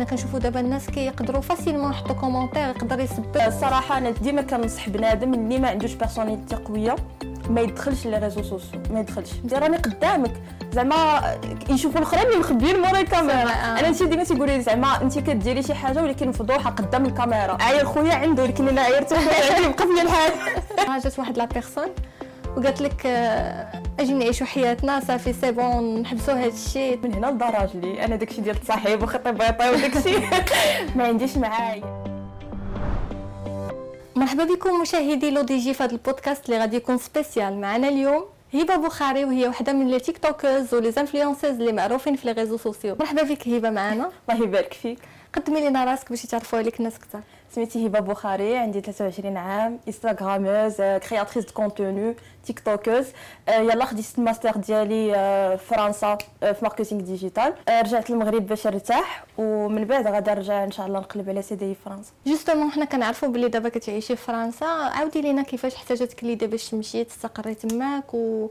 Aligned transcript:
لأن 0.00 0.08
كنشوفوا 0.08 0.38
دابا 0.38 0.60
الناس 0.60 0.86
كيقدروا 0.86 1.40
facilement 1.40 1.90
يحطوا 1.90 2.14
commentaire 2.14 2.68
يقدر 2.68 3.00
يسب 3.00 3.36
الصراحه 3.36 3.98
أنا 3.98 4.10
ديما 4.10 4.42
كنصح 4.42 4.88
بنادم 4.88 5.34
اللي 5.34 5.58
ما 5.58 5.68
عندوش 5.68 5.94
personnalité 5.94 6.56
قوية 6.56 6.96
ما 7.50 7.60
يدخلش 7.60 8.06
les 8.06 8.18
réseaux 8.18 8.42
sociaux 8.42 8.80
ما 8.90 9.00
يدخلش. 9.00 9.30
انت 9.44 9.54
راني 9.54 9.76
قدامك. 9.76 10.32
زعما 10.72 11.20
يشوفوا 11.70 11.98
الأخرين 11.98 12.26
اللي 12.26 12.38
مخبيين 12.38 12.80
مورا 12.80 13.00
الكاميرا. 13.00 13.42
أنا 13.50 13.88
انت 13.88 14.02
ديما 14.02 14.24
تيقولي 14.24 14.56
لي 14.56 14.62
زعما 14.62 15.02
انت 15.02 15.18
كديري 15.18 15.62
شي 15.62 15.74
حاجة 15.74 16.02
ولكن 16.02 16.28
مفضوحه 16.28 16.70
قدام 16.70 17.06
الكاميرا. 17.06 17.56
عاير 17.60 17.84
خويا 17.84 18.14
عنده 18.14 18.42
ولكن 18.42 18.68
الا 18.68 18.82
عيرت 18.82 19.14
خويا 19.14 19.54
عندي 19.54 19.68
بقى 19.68 19.86
فيا 19.86 20.02
الحال. 20.02 21.02
جات 21.04 21.18
واحد 21.18 21.38
la 21.38 21.44
personne 21.44 21.88
وقالت 22.56 22.80
لك 22.80 23.06
آه، 23.06 23.79
أجي 24.00 24.12
نعيشوا 24.12 24.46
حياتنا 24.46 25.00
صافي 25.00 25.32
c'est 25.32 25.52
bon 25.52 26.02
نحبسوا 26.02 26.34
هذا 26.34 26.46
الشيء. 26.46 26.98
من 27.02 27.14
هنا 27.14 27.26
لدراجلي 27.26 28.04
أنا 28.04 28.16
داكشي 28.16 28.40
ديال 28.40 28.56
التصاحب 28.56 29.02
وخطي 29.02 29.32
بيطي 29.32 29.70
وداكشي 29.70 30.16
ما 30.96 31.04
عنديش 31.06 31.36
معايا. 31.36 32.04
مرحبا 34.16 34.44
بكم 34.44 34.80
مشاهدي 34.80 35.30
لو 35.30 35.42
دي 35.42 35.58
جي 35.58 35.74
في 35.74 35.82
هذا 35.84 35.92
البودكاست 35.92 36.46
اللي 36.46 36.60
غادي 36.60 36.76
يكون 36.76 36.98
spécial. 36.98 37.60
معنا 37.60 37.88
اليوم 37.88 38.24
هبة 38.54 38.76
بخاري 38.76 39.24
وهي 39.24 39.48
وحدة 39.48 39.72
من 39.72 39.88
les 39.88 40.00
TikTokers 40.00 40.74
و 40.74 40.78
les 40.78 40.92
influenceurs 40.98 41.54
اللي 41.54 41.72
معروفين 41.72 42.16
في 42.16 42.26
les 42.26 42.32
réseaux 42.32 42.56
sociaux. 42.56 42.96
مرحبا 43.00 43.22
بك 43.22 43.48
هبة 43.48 43.70
معنا. 43.70 44.10
الله 44.30 44.42
يبارك 44.44 44.72
فيك. 44.72 44.98
قدمي 45.34 45.68
لنا 45.68 45.84
راسك 45.84 46.10
باش 46.10 46.24
يتعرفوا 46.24 46.58
عليك 46.58 46.78
الناس 46.78 46.96
أكثر 46.96 47.20
سميتي 47.54 47.86
هبة 47.86 48.00
بوخاري 48.00 48.56
عندي 48.56 48.80
23 48.80 49.36
عام 49.36 49.78
instagrameuse 49.88 50.76
créatrice 50.76 51.44
de 51.44 51.52
contenu 51.52 52.14
tiktokeuse 52.46 53.06
يلا 53.48 53.84
خديت 53.84 54.06
الماستر 54.18 54.50
ديالي 54.56 55.12
في 55.58 55.64
فرنسا 55.74 56.18
في 56.40 56.56
marketing 56.62 57.00
digital 57.02 57.54
رجعت 57.68 58.10
للمغرب 58.10 58.46
باش 58.46 58.66
نرتاح 58.66 59.24
ومن 59.38 59.84
بعد 59.84 60.06
غادي 60.06 60.30
نرجع 60.30 60.64
ان 60.64 60.70
شاء 60.70 60.86
الله 60.86 60.98
نقلب 61.00 61.28
على 61.28 61.42
سي 61.42 61.54
دي 61.54 61.74
فرنسا 61.84 62.12
justement 62.26 62.70
حنا 62.70 62.84
كنعرفوا 62.84 63.28
بلي 63.28 63.48
دابا 63.48 63.68
كتعيشي 63.68 64.16
في 64.16 64.22
فرنسا 64.22 64.64
عاودي 64.64 65.20
لينا 65.20 65.42
كيفاش 65.42 65.74
جاتك 65.74 66.24
l'idée 66.24 66.46
باش 66.46 66.70
تمشي 66.70 67.04
تستقري 67.04 67.54
تماك 67.54 68.14
و 68.14 68.48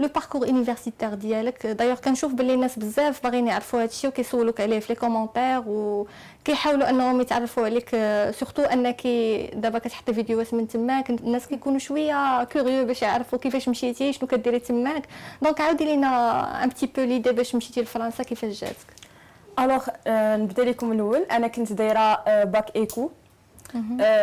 le 0.00 0.08
parcours 0.08 0.46
universitaire 0.46 1.14
ديالك. 1.14 1.66
دايوغ 1.66 1.96
كنشوف 1.96 2.32
باللي 2.32 2.54
الناس 2.54 2.78
بزاف 2.78 3.22
باغيين 3.22 3.46
يعرفوا 3.46 3.82
هادشي 3.82 4.08
وكيسولوك 4.08 4.60
عليه 4.60 4.80
في 4.80 4.92
les 4.92 4.98
commentaires 4.98 5.62
وكيحاولوا 5.66 6.90
أنهم 6.90 7.20
يتعرفوا 7.20 7.64
عليك. 7.64 7.88
surtout 8.30 8.62
أنك 8.62 9.06
دابا 9.54 9.78
كتحطي 9.78 10.14
فيديوهات 10.14 10.54
من 10.54 10.68
تماك. 10.68 11.10
الناس 11.10 11.46
كيكونوا 11.46 11.78
شوية 11.78 12.44
curieux 12.44 12.86
باش 12.86 13.02
يعرفوا 13.02 13.38
كيفاش 13.38 13.68
مشيتي 13.68 14.12
شنو 14.12 14.28
كديري 14.28 14.58
تماك. 14.58 15.02
donc 15.42 15.60
عاودي 15.60 15.84
لينا 15.84 16.64
un 16.64 16.68
petit 16.68 16.86
peu 16.86 17.02
l'idée 17.02 17.32
باش 17.32 17.54
مشيتي 17.54 17.80
لفرنسا 17.82 18.22
كيفاش 18.22 18.60
جاتك. 18.60 18.98
alors 19.58 19.86
نبدأ 20.42 20.64
لكم 20.64 20.92
الأول. 20.92 21.22
أنا 21.30 21.46
كنت 21.46 21.72
دايرة 21.72 22.24
bac 22.44 22.76
éco 22.76 23.10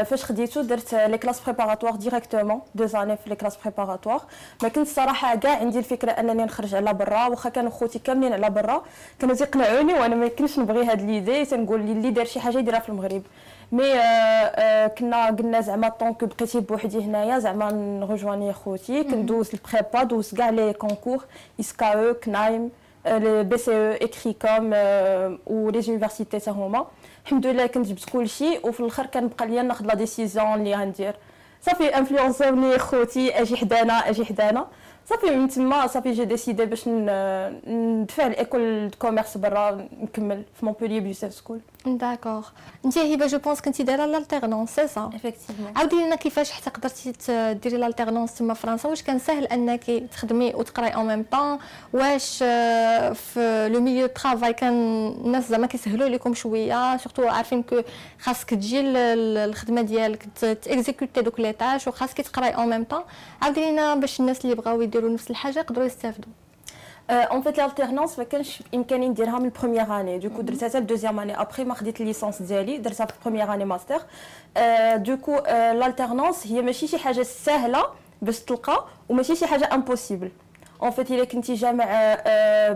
فاش 0.05 0.25
خديتو 0.25 0.61
درت 0.61 0.95
les 0.95 1.17
classes 1.17 1.39
préparatoires 1.39 1.95
directement 1.95 2.61
deux 2.75 2.85
années 2.85 3.17
في 3.17 3.29
les 3.29 3.35
classes 3.35 3.57
préparatoires 3.63 4.21
ما 4.63 4.69
كنت 4.69 4.87
الصراحة 4.87 5.35
كاع 5.35 5.57
عندي 5.59 5.79
الفكرة 5.79 6.11
أنني 6.11 6.43
نخرج 6.43 6.75
على 6.75 6.93
برا 6.93 7.27
واخا 7.27 7.49
كانوا 7.49 7.71
خوتي 7.71 7.99
كاملين 7.99 8.33
على 8.33 8.49
برا 8.49 8.83
كانوا 9.19 9.35
تيقنعوني 9.35 9.93
وأنا 9.93 10.15
ما 10.15 10.27
كنتش 10.27 10.59
نبغي 10.59 10.85
هاد 10.85 11.01
l'idée 11.01 11.45
تنقول 11.45 11.81
لي 11.81 11.91
اللي 11.91 12.09
دار 12.09 12.25
شي 12.25 12.39
حاجة 12.39 12.57
يديرها 12.57 12.79
في 12.79 12.89
المغرب. 12.89 13.21
mais 13.71 13.83
كنا 14.97 15.25
قلنا 15.25 15.61
زعما 15.61 15.89
donc 15.89 16.23
بقيتي 16.23 16.59
بوحدي 16.59 17.05
هنايا 17.05 17.39
زعما 17.39 17.71
نرجواني 17.71 18.53
خوتي 18.53 19.03
كندوز 19.03 19.51
ال 19.53 19.61
prépa 19.61 20.03
دوز 20.03 20.35
كاع 20.35 20.49
les 20.49 20.73
concours 20.73 21.23
اسكا 21.59 21.85
أو 21.85 22.13
كنايم 22.13 22.69
لي 23.05 23.43
بي 23.43 23.57
سي 23.57 23.71
أو 23.71 23.91
اكري 23.91 24.33
كوم 24.33 24.71
و 25.45 25.69
لي 25.69 25.81
زونيفرسيتي 25.81 26.39
حتى 26.39 26.51
هما. 26.51 26.85
الحمد 27.25 27.47
لله 27.47 27.67
كنت 27.67 27.87
جبت 27.87 28.09
كلشي 28.09 28.59
وفي 28.63 28.79
الآخر 28.79 29.05
كنبقى 29.05 29.47
ليا 29.47 29.61
ناخذ 29.61 29.85
لا 29.85 29.93
ديسيزيون 29.93 30.53
اللي 30.53 30.75
غندير. 30.75 31.15
صافي 31.61 31.97
انفلونسوني 31.97 32.79
خوتي 32.79 33.41
أجي 33.41 33.57
حدانا 33.57 34.09
أجي 34.09 34.25
حدانا. 34.25 34.67
صافي 35.09 35.35
من 35.35 35.49
تما 35.49 35.87
صافي 35.87 36.11
جي 36.11 36.25
ديسيدي 36.25 36.65
باش 36.65 36.87
ندفع 36.87 38.27
لايكول 38.27 38.89
دو 38.89 38.97
كوميرس 38.99 39.37
برا 39.37 39.87
نكمل 40.01 40.43
في 40.59 40.65
مونبوليي 40.65 40.99
بيوسف 40.99 41.33
سكول 41.33 41.59
داكوغ 41.85 42.47
انت 42.85 42.97
هبة 42.97 43.27
جو 43.27 43.37
بونس 43.37 43.61
كنتي 43.61 43.83
دايرة 43.83 44.05
لالتيرنونس 44.05 44.75
سي 44.75 44.87
سا 44.87 45.09
افيكتيفمون 45.15 45.71
عاودي 45.75 45.95
لنا 45.95 46.15
كيفاش 46.15 46.51
حتى 46.51 46.69
قدرتي 46.69 47.13
ديري 47.53 47.77
l'alternance 47.77 48.33
تما 48.33 48.53
فرنسا؟ 48.53 48.89
واش 48.89 49.03
كان 49.03 49.19
سهل 49.19 49.45
أنك 49.45 49.83
تخدمي 50.11 50.53
وتقراي 50.55 50.95
en 50.95 51.07
même 51.07 51.25
temps 51.31 51.59
واش 51.93 52.37
في 53.13 53.69
le 53.73 53.81
milieu 53.81 54.07
travail 54.07 54.53
كان 54.53 54.73
الناس 55.25 55.49
زعما 55.49 55.67
كيسهلوا 55.67 56.09
لكم 56.09 56.33
شوية؟ 56.33 56.97
surtout 56.97 57.27
عارفين 57.27 57.63
que 57.63 57.81
خاصك 58.19 58.49
تجي 58.49 58.81
الخدمة 58.81 59.81
ديالك 59.81 60.25
t'exécuter 60.39 61.21
donc 61.21 61.39
les 61.39 61.53
tâches 61.53 61.87
وخاصك 61.87 62.21
تقراي 62.21 62.49
en 62.49 62.69
même 62.69 62.83
temps 62.83 63.01
عاودي 63.41 63.71
لنا 63.71 63.95
باش 63.95 64.19
الناس 64.19 64.45
اللي 64.45 64.55
بغاو 64.55 64.77
يديروا 64.95 65.13
نفس 65.13 65.31
الحاجة 65.31 65.59
يقدروا 65.59 65.85
يستافدوا. 65.85 66.31
en 67.09 67.41
fait 67.41 67.57
l'alternance 67.57 68.19
ما 68.19 68.23
كانش 68.23 68.63
بامكاني 68.71 69.09
نديرها 69.09 69.39
من 69.39 69.45
ال 69.45 69.51
première 69.51 69.99
année 69.99 70.19
du 70.19 70.26
coup 70.26 70.41
درتها 70.41 70.69
حتى 70.69 70.77
ال 70.77 70.82
deuxième 70.82 71.19
année 71.19 71.41
après 71.41 71.63
ما 71.63 71.73
خديت 71.73 72.01
ال 72.01 72.06
licence 72.06 72.41
ديالي 72.41 72.77
درتها 72.77 73.05
في 73.05 73.13
ال 73.17 73.21
première 73.21 73.53
année 73.53 73.65
master 73.65 74.01
du 74.95 75.08
coup 75.08 75.35
l'alternance 75.79 76.47
هي 76.47 76.61
ماشي 76.61 76.87
شي 76.87 76.97
حاجة 76.97 77.23
سهله 77.23 77.85
باش 78.21 78.39
تلقى 78.39 78.85
وماشي 79.09 79.35
شي 79.35 79.47
حاجة 79.47 79.69
impossible 79.73 80.31
en 80.81 80.91
fait 80.91 81.11
الا 81.11 81.23
كنتي 81.23 81.53
جامع 81.53 82.17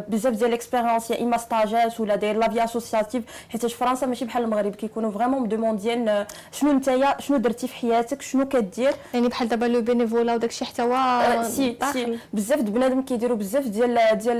بزاف 0.07 0.33
ديال 0.33 0.49
l'expérience 0.49 1.11
يا 1.11 1.21
اما 1.21 1.37
ستاجات 1.37 1.99
ولا 1.99 2.15
داير 2.15 2.37
la 2.37 2.47
vie 2.47 2.63
associative 2.63 3.23
حيت 3.49 3.65
فرنسا 3.65 4.05
ماشي 4.05 4.25
بحال 4.25 4.43
المغرب 4.43 4.75
كيكونوا 4.75 5.11
vraiment 5.11 5.41
مدومونديين 5.41 6.25
شنو 6.51 6.71
نتايا 6.71 7.15
شنو 7.19 7.37
درتي 7.37 7.67
في 7.67 7.75
حياتك؟ 7.75 8.21
شنو 8.21 8.47
كدير؟ 8.47 8.93
يعني 9.13 9.27
بحال 9.27 9.47
دابا 9.47 9.65
le 9.65 9.81
bénévolat 9.81 10.33
وداكشي 10.33 10.65
حتى 10.65 10.81
هو 10.81 11.43
si 11.43 11.77
si. 11.93 12.19
بزاف 12.33 12.59
د 12.59 12.69
بنادم 12.73 13.01
كيديروا 13.01 13.37
بزاف 13.37 13.67
ديال 13.67 14.17
ديال 14.17 14.39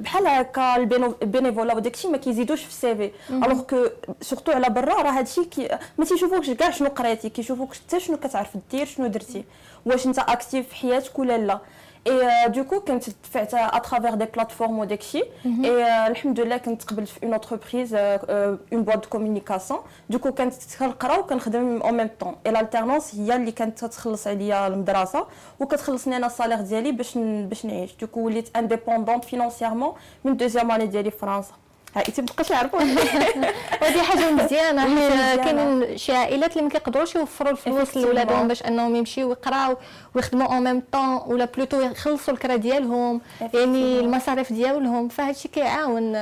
بحال 0.00 0.26
هكا 0.26 0.76
ال 0.76 0.86
bénévolat 0.86 1.74
وداكشي 1.74 2.08
ما 2.08 2.16
كيزيدوش 2.16 2.62
في 2.62 2.68
ال 2.68 2.94
CV. 2.96 3.10
alors 3.30 3.60
que 3.60 3.86
surtout 4.20 4.52
على 4.52 4.70
برا 4.70 5.02
راه 5.02 5.10
هادشي 5.10 5.68
ما 5.98 6.04
تيشوفوكش 6.04 6.50
كاع 6.50 6.70
شنو 6.70 6.88
قريتي 6.88 7.28
كيشوفوك 7.28 7.74
حتى 7.74 8.00
شنو 8.00 8.16
كتعرف 8.16 8.48
دير 8.70 8.86
شنو 8.86 9.06
درتي. 9.06 9.44
واش 9.86 10.06
انت 10.06 10.18
active 10.18 10.68
في 10.68 10.74
حياتك 10.74 11.18
ولا 11.18 11.38
لا. 11.38 11.58
et 12.06 12.48
du 12.48 12.59
coup 12.59 12.80
كنت 12.80 13.04
دفعت 13.24 13.54
à 13.54 13.62
travers 13.62 14.14
des 14.14 14.24
plateformes 14.24 14.78
وداكشي 14.78 15.22
اي 15.46 16.06
الحمد 16.06 16.40
لله 16.40 16.56
كنت 16.56 16.84
قبلت 16.84 17.08
في 17.08 17.22
une 17.22 17.32
entreprise 17.32 17.94
une 17.94 18.58
boîte 18.84 19.00
de 19.00 19.08
communication 19.08 19.80
du 20.10 20.17
coup 20.17 20.32
كانت 20.32 20.54
كنقرا 20.80 21.18
وكنخدم 21.18 21.82
en 21.82 21.94
même 21.96 22.10
temps 22.20 22.34
et 22.46 22.52
l'alternance 22.52 23.14
هي 23.14 23.36
اللي 23.36 23.52
كانت 23.52 23.84
تخلص 23.84 24.26
عليا 24.26 24.66
المدرسة 24.66 25.26
وكتخلصني 25.60 26.16
أنا 26.16 26.26
ال 26.26 26.30
salaire 26.30 26.60
ديالي 26.60 26.92
باش 26.92 27.18
باش 27.18 27.66
نعيش 27.66 27.96
du 28.00 28.07
coup 28.07 28.20
وليت 28.20 28.56
indépendante 28.56 29.24
financièrement 29.24 29.92
من 30.24 30.36
deuxième 30.36 30.70
année 30.70 30.86
ديالي 30.86 31.10
في 31.10 31.18
فرنسا 31.18 31.52
هايتي 31.96 32.22
مابقاش 32.22 32.50
يعرفوا 32.50 32.80
هذه 32.80 34.02
حاجة 34.08 34.30
مزيانة 34.30 34.82
حيت 34.82 35.40
كاينين 35.40 35.96
شي 35.96 36.12
عائلات 36.12 36.52
اللي 36.52 36.62
ما 36.62 36.68
كيقدروش 36.68 37.14
يوفروا 37.14 37.52
الفلوس 37.52 37.96
لولادهم 37.96 38.48
باش 38.48 38.62
أنهم 38.62 38.96
يمشيو 38.96 39.30
يقراو 39.30 39.76
ويخدموا 40.14 40.46
en 40.46 40.64
même 40.64 40.82
temps 40.92 41.20
ولا 41.26 41.44
plutôt 41.44 41.80
يخلصوا 41.80 42.34
الكرا 42.34 42.56
ديالهم 42.56 43.20
يعني 43.40 44.00
المصاريف 44.00 44.52
ديالهم 44.52 45.08
فهاد 45.08 45.34
الشيء 45.34 45.50
كيعاون. 45.50 46.14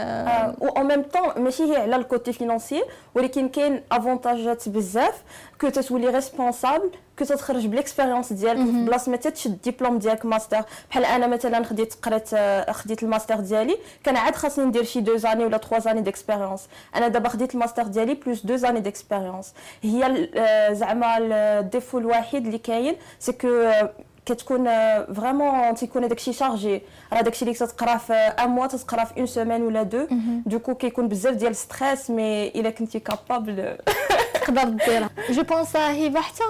و 0.61 0.69
en 0.69 0.87
même 0.87 1.03
temps 1.03 1.43
ماشي 1.45 1.63
هي 1.63 1.77
على 1.77 1.97
ال 1.97 2.04
côté 2.04 2.33
financier 2.33 2.83
ولكن 3.15 3.49
كاين 3.49 3.83
avantage 3.93 4.60
ات 4.60 4.69
بزاف 4.69 5.23
que 5.61 5.69
تتولي 5.69 6.09
responsable 6.09 6.91
que 7.21 7.27
تتخرج 7.27 7.67
بال 7.67 7.78
expérience 7.78 8.33
ديالك 8.33 8.57
في 8.67 8.85
بلاصة 8.85 9.11
ما 9.11 9.17
تشد 9.17 9.51
الدبلوم 9.67 9.99
ديالك 9.99 10.27
ماستر. 10.27 10.63
بحال 10.91 11.05
أنا 11.05 11.27
مثلا 11.27 11.65
خديت 11.65 11.95
قريت 11.95 12.29
خديت 12.71 13.03
الماستر 13.03 13.41
ديالي 13.41 13.79
كان 14.05 14.17
عاد 14.17 14.35
خاصني 14.37 14.65
ندير 14.65 14.85
شي 14.85 15.01
deux 15.01 15.17
années 15.17 15.45
ولا 15.45 15.57
trois 15.57 15.79
années 15.79 16.01
d'expérience 16.01 16.69
أنا 16.97 17.09
دابا 17.09 17.29
خديت 17.29 17.55
الماستر 17.55 17.83
ديالي 17.83 18.15
plus 18.15 18.47
deux 18.47 18.57
années 18.57 18.81
d'expérience 18.81 19.55
هي 19.83 20.29
زعما 20.73 21.19
ال 21.19 21.30
défaut 21.30 21.99
الوحيد 21.99 22.47
اللي 22.47 22.59
كاين 22.59 22.97
c'est 23.19 23.33
que 23.33 23.71
كتكون 24.27 24.65
vraiment 25.15 25.75
تيكون 25.75 26.09
داكشي 26.09 26.33
chargé. 26.33 26.83
راه 27.13 27.21
داكشي 27.21 27.45
اللي 27.45 27.55
تقرا 27.55 27.97
في 27.97 28.13
un 28.13 28.49
mois 28.51 28.67
تقرا 28.67 29.05
في 29.05 29.17
une 29.19 29.27
semaine 29.27 29.63
ولا 29.63 29.83
deux 29.83 30.07
du 30.47 30.56
coup 30.56 30.75
كيكون 30.75 31.09
بزاف 31.09 31.35
ديال 31.35 31.57
stress 31.57 32.11
mais 32.11 32.49
إلا 32.49 32.71
كنتي 32.71 33.01
capable 33.01 33.77
تقدر 34.41 34.65
ديرها. 34.65 35.11
je 35.31 35.43
pense 35.43 35.77
هبه 35.77 36.21
حتى 36.21 36.45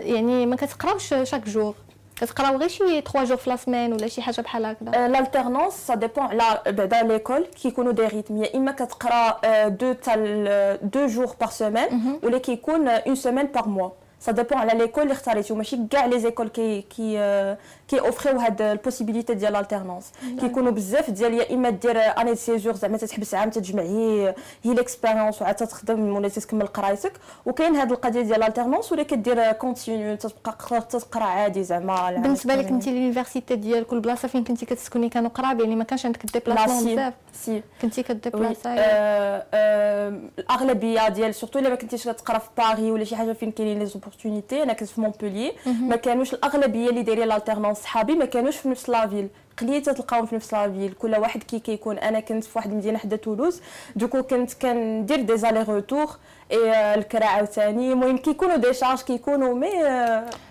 يعني 0.00 0.46
ما 0.46 0.56
كتقراوش 0.56 1.14
chaque 1.22 1.48
jour 1.48 1.74
كتقراو 2.16 2.56
غير 2.56 2.68
شي 2.68 3.00
3 3.00 3.24
جور 3.24 3.36
في 3.36 3.50
la 3.50 3.56
semaine 3.56 3.92
ولا 3.92 4.06
شي 4.08 4.22
حاجة 4.22 4.40
بحال 4.40 4.66
هكذا. 4.66 5.08
l'alternance 5.08 5.72
ça 5.72 5.94
dépend 5.94 6.24
على 6.24 6.62
بعدا 6.66 7.02
l'école 7.02 7.44
كيكونوا 7.44 7.92
des 7.92 8.06
rythmes 8.06 8.42
يا 8.42 8.56
اما 8.56 8.72
كتقرا 8.72 9.38
deux 9.68 9.92
تال 9.92 10.78
deux 10.82 11.06
jours 11.06 11.26
par 11.40 11.48
semaine 11.50 12.18
ولا 12.22 12.38
كيكون 12.38 12.88
une 12.88 13.14
semaine 13.14 13.46
par 13.46 13.68
mois 13.68 13.90
ça 14.24 14.32
dépend 14.32 14.58
على 14.58 14.78
l'école 14.78 15.02
اللي 15.02 15.12
اختاريتي 15.12 15.52
وماشي 15.52 15.78
كاع 15.90 16.06
les 16.06 16.20
écoles 16.20 16.48
كي 16.48 16.82
كي 16.82 17.56
كي 17.88 18.00
offrir 18.00 18.29
يو 18.29 18.38
هاد 18.38 18.62
ال 18.62 18.68
possibilité 18.68 19.34
ديال 19.34 19.56
ال 19.56 19.61
alternance 19.61 20.12
كيكونوا 20.40 20.72
بزاف 20.72 21.10
ديال 21.10 21.34
يا 21.34 21.54
اما 21.54 21.70
دير 21.70 21.98
année 21.98 22.34
séjour 22.34 22.74
زعما 22.74 22.96
تتحبس 22.96 23.34
عام 23.34 23.50
تتجمع 23.50 23.82
هي 23.82 24.34
هي 24.62 24.74
l'expérience 24.74 25.42
وعاد 25.42 25.54
تخدم 25.54 26.16
ولا 26.16 26.28
تكمل 26.28 26.66
قرايتك 26.66 27.12
وكاين 27.46 27.76
هاد 27.76 27.92
القضية 27.92 28.20
ديال 28.20 28.42
ال 28.42 28.46
alternance 28.46 28.92
ولا 28.92 29.02
كدير 29.02 29.52
continu 29.52 30.16
تبقى 30.16 30.80
تقرا 30.90 31.24
عادي 31.24 31.64
زعما 31.64 32.10
بالنسبة 32.10 32.54
لك 32.54 32.66
انت 32.66 32.88
l'université 32.88 33.56
ديال 33.56 33.86
كل 33.86 34.00
بلاصه 34.00 34.28
فين 34.28 34.44
كنتي 34.44 34.66
كتسكني 34.66 35.08
كانوا 35.08 35.30
قراب 35.30 35.60
يعني 35.60 35.76
ما 35.76 35.84
كانش 35.84 36.06
عندك 36.06 36.26
déplacement 36.32 36.94
بزاف 36.94 37.14
si 37.32 37.62
كنتي 37.82 38.02
ك 38.02 38.09
déplacer 38.09 38.68
آه 38.68 39.46
آه 39.54 40.20
الاغلبيه 40.38 41.08
ديال 41.08 41.34
surtout 41.34 41.58
الا 41.58 41.68
ما 41.68 41.74
كنتيش 41.74 42.08
كتقرا 42.08 42.38
في 42.38 42.48
باري 42.58 42.90
ولا 42.90 43.04
شي 43.04 43.16
حاجة 43.16 43.32
فين 43.32 43.52
كاينين 43.52 43.78
les 43.78 43.86
opportunités 44.12 44.62
أنا 44.62 44.72
كنت 44.72 44.88
في 44.88 45.00
مونبوليي 45.00 45.52
ما 45.66 45.96
كانوش 45.96 46.34
الأغلبية 46.34 46.90
اللي 46.90 47.02
دايرين 47.02 47.24
ال 47.24 47.29
alternance 47.29 47.78
صحابي 47.78 48.14
ما 48.14 48.24
كانوش 48.24 48.56
في 48.56 48.68
نفس 48.68 48.88
la 48.88 48.99
ville 48.99 49.28
قليل 49.60 49.82
تلقاهم 49.82 50.26
في 50.26 50.34
نفس 50.34 50.52
la 50.52 50.63
ville 50.63 50.92
كل 50.92 51.14
واحد 51.16 51.42
كي 51.42 51.58
كيكون 51.58 51.98
أنا 51.98 52.20
كنت 52.20 52.44
في 52.44 52.50
واحد 52.58 52.70
المدينة 52.70 52.98
حدا 52.98 53.16
تولوز 53.16 53.60
donc 53.96 54.22
كنت 54.22 54.52
كندير 54.52 55.20
des 55.20 55.36
allers-retours 55.36 56.06
et 56.52 56.94
الكرا 56.94 57.24
عاوتاني 57.24 57.92
المهم 57.92 58.18
كيكونوا 58.18 58.56
des 58.56 58.72
charges 58.74 59.00
كيكونوا 59.00 59.54
mais 59.54 59.70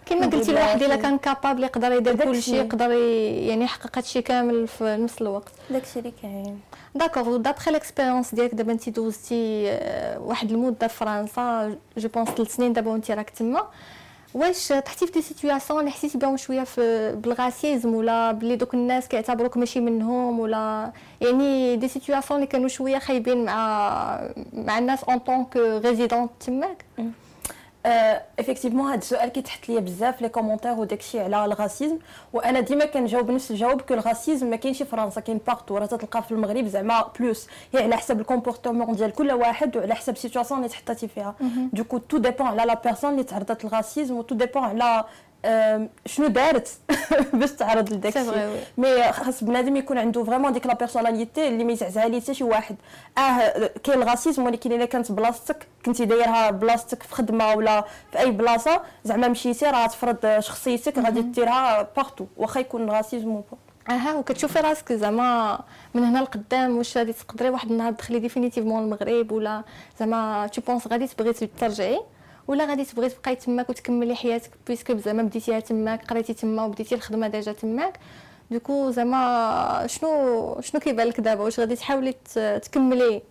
كيما 0.05 0.25
قلتي 0.25 0.51
الواحد 0.51 0.83
إلا 0.83 0.95
كان 0.95 1.17
capable 1.17 1.63
يقدر 1.63 1.91
يدير 1.91 2.15
كل 2.15 2.41
شيء 2.41 2.55
يقدر 2.55 2.91
يعني 2.91 3.63
يحقق 3.63 3.97
هادشي 3.97 4.21
كامل 4.21 4.67
في 4.67 4.97
نفس 4.99 5.21
الوقت. 5.21 5.51
داكشي 5.69 5.99
اللي 5.99 6.13
كاين. 6.21 6.59
d'accord 6.95 7.37
d'après 7.37 7.71
l'expérience 7.71 8.35
ديالك 8.35 8.55
دابا 8.55 8.71
انت 8.71 8.89
دوزتي 8.89 9.77
واحد 10.19 10.51
المده 10.51 10.87
في 10.87 10.95
فرنسا 10.95 11.75
je 11.97 12.09
pense 12.09 12.29
ثلاث 12.29 12.55
سنين 12.55 12.73
دابا 12.73 12.91
وانت 12.91 13.11
راك 13.11 13.29
تما. 13.29 13.67
واش 14.33 14.67
طحتي 14.67 15.05
في 15.05 15.11
des 15.11 15.21
situations 15.21 15.79
اللي 15.79 15.91
حسيتي 15.91 16.17
بهم 16.17 16.37
شوية 16.37 16.63
فيهم 16.63 17.11
بال 17.15 17.32
racisme 17.32 17.93
ولا 17.93 18.31
بلي 18.31 18.55
دوك 18.55 18.73
الناس 18.73 19.07
كيعتبروك 19.07 19.57
ماشي 19.57 19.79
منهم 19.79 20.39
ولا 20.39 20.91
يعني 21.21 21.75
des 21.75 21.87
situations 21.87 22.39
اللي 22.39 22.47
كانوا 22.47 22.67
شوية 22.67 22.99
خايبين 22.99 23.45
مع 23.45 24.29
مع 24.53 24.77
الناس 24.77 25.03
en 25.03 25.17
tant 25.19 25.41
que 25.41 25.57
résident 25.57 26.29
تماك. 26.45 26.85
effectivement 27.85 28.87
هذا 28.87 28.97
السؤال 28.97 29.29
كيتحط 29.29 29.69
ليا 29.69 29.79
بزاف 29.79 30.21
les 30.21 30.29
commentaires 30.29 30.71
وداكشي 30.71 31.19
على 31.19 31.45
ال 31.45 31.52
racisme 31.52 31.97
وأنا 32.33 32.59
ديما 32.59 32.85
كنجاوب 32.85 33.31
نفس 33.31 33.51
الجواب 33.51 33.81
que 33.81 33.93
ال 33.93 34.00
racisme 34.00 34.49
ما 34.49 34.55
كاينش 34.55 34.77
في 34.77 34.85
فرنسا 34.85 35.21
كاين 35.21 35.39
partout 35.47 35.77
راه 35.77 35.85
تلقى 35.85 36.23
في 36.23 36.31
المغرب 36.31 36.67
زعما 36.67 37.11
plus 37.19 37.47
هي 37.73 37.83
على 37.83 37.97
حسب 37.97 38.19
ال 38.19 38.25
comportement 38.25 38.95
ديال 38.95 39.11
كل 39.11 39.31
واحد 39.31 39.77
وعلى 39.77 39.95
حسب 39.95 40.13
ال 40.13 40.18
situation 40.18 40.59
اللي 40.59 40.69
تحطاتي 40.69 41.07
فيها. 41.07 41.35
donc 41.73 41.97
tout 41.97 42.17
dépend 42.17 42.47
على 42.47 42.63
la 42.65 42.73
personne 42.73 43.11
اللي 43.11 43.23
تعرضت 43.23 43.63
لل 43.63 43.75
racisme 43.75 44.17
و 44.17 44.21
tout 44.21 44.35
dépend 44.35 44.63
على 44.63 45.03
شنو 46.05 46.27
دارت 46.27 46.69
باش 47.33 47.51
تعرض 47.51 47.93
لداك 47.93 48.17
الشيء. 48.17 48.63
mais 48.77 49.11
خاص 49.11 49.43
بنادم 49.43 49.75
يكون 49.75 49.97
عنده 49.97 50.23
vraiment 50.23 50.53
ديك 50.53 50.65
la 50.65 50.73
personnalité 50.73 51.47
اللي 51.47 51.63
ما 51.63 51.71
يزعزع 51.71 52.05
ليه 52.05 52.21
حتى 52.21 52.33
شي 52.33 52.43
واحد. 52.43 52.75
آه 53.17 53.69
كاين 53.83 54.01
ال 54.01 54.07
racisme 54.07 54.45
ولكن 54.45 54.71
إلا 54.71 54.85
كانت 54.85 55.11
بلاصتك 55.11 55.67
كنتي 55.85 56.05
دايرها 56.05 56.51
بلاصتك 56.51 57.03
في 57.03 57.15
خدمة 57.15 57.53
ولا 57.53 57.85
في 58.11 58.19
أي 58.19 58.31
بلاصة 58.31 58.81
زعما 59.03 59.27
مشيتي 59.27 59.65
راه 59.65 59.87
تفرض 59.87 60.39
شخصيتك 60.39 60.97
غادي 60.97 61.21
ديرها 61.21 61.87
partout 61.95 62.25
واخا 62.37 62.59
يكون 62.59 62.81
ال 62.83 62.89
racisme 62.89 63.31
و 63.31 63.43
أها 63.89 64.13
وكتشوفي 64.15 64.59
راسك 64.59 64.93
زعما 64.93 65.59
من 65.93 66.03
هنا 66.03 66.19
لقدام 66.19 66.77
واش 66.77 66.97
غادي 66.97 67.13
تقدري 67.13 67.49
واحد 67.49 67.71
النهار 67.71 67.93
تدخلي 67.93 68.19
définitivement 68.19 68.83
المغرب 68.83 69.31
ولا 69.31 69.63
زعما 69.99 70.47
tu 70.47 70.61
penses 70.61 70.87
غادي 70.87 71.07
تبغي 71.07 71.33
ترجعي؟ 71.33 72.01
ولا 72.47 72.65
غادي 72.65 72.85
تبغي 72.85 73.09
تبقاي 73.09 73.35
تماك 73.35 73.69
وتكملي 73.69 74.15
حياتك 74.15 74.51
puisque 74.67 74.97
زعما 74.97 75.23
بديتيها 75.23 75.59
تماك 75.59 76.05
قريتي 76.05 76.33
تما 76.33 76.65
وبديتي 76.65 76.95
الخدمة 76.95 77.27
déjà 77.27 77.51
تماك. 77.51 77.99
donc 78.51 78.91
زعما 78.91 79.87
شنو 79.87 80.61
شنو 80.61 80.81
كيبان 80.81 81.07
لك 81.07 81.19
دابا؟ 81.19 81.43
واش 81.43 81.59
غادي 81.59 81.75
تحاولي 81.75 82.13
تكملي 82.63 83.21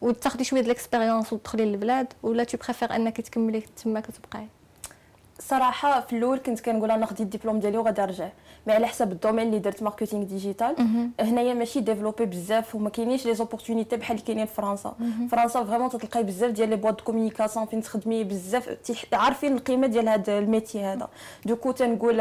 وتاخدي 0.00 0.44
شوية 0.44 0.60
د 0.60 0.64
ال 0.64 0.70
expérience 0.70 1.32
وتدخلي 1.32 1.64
للبلاد؟ 1.64 2.12
ولا 2.22 2.44
tu 2.44 2.58
préfères 2.58 2.96
أنك 2.96 3.20
تكملي 3.20 3.60
تماك 3.60 4.08
وتبقاي؟ 4.08 4.48
صراحة 5.38 6.00
في 6.00 6.16
الأول 6.16 6.38
كنت 6.38 6.60
كنقول 6.60 6.90
أنا 6.90 7.00
ناخذ 7.00 7.20
الدبلوم 7.20 7.58
ديالي 7.58 7.78
وغادي 7.78 8.02
نرجع. 8.02 8.28
mais 8.66 8.72
على 8.72 8.86
حسب 8.86 9.12
ال 9.12 9.16
domaine 9.16 9.46
اللي 9.46 9.58
درت 9.58 9.82
marketing 9.82 10.24
digital. 10.24 10.74
هنايا 11.20 11.54
ماشي 11.54 11.80
développé 11.80 12.26
بزاف 12.26 12.74
وما 12.74 12.90
كاينينش 12.90 13.26
les 13.26 13.34
opportunités 13.34 13.96
بحال 13.96 14.16
اللي 14.16 14.26
كاينين 14.26 14.46
في 14.46 14.54
فرنسا. 14.54 14.94
فرنسا 15.30 15.64
vraiment 15.64 15.90
تلقاي 15.90 16.22
بزاف 16.22 16.50
ديال 16.50 16.68
les 16.68 16.76
boîtes 16.76 17.00
communication 17.00 17.66
فين 17.66 17.82
تخدمي 17.82 18.24
بزاف 18.24 18.76
عارفين 19.12 19.54
القيمة 19.54 19.86
ديال 19.86 20.08
هذا 20.08 20.38
ال 20.38 20.45
métier 20.45 20.84
هذا. 20.84 21.08
donc 21.44 21.70
تنقول 21.70 22.16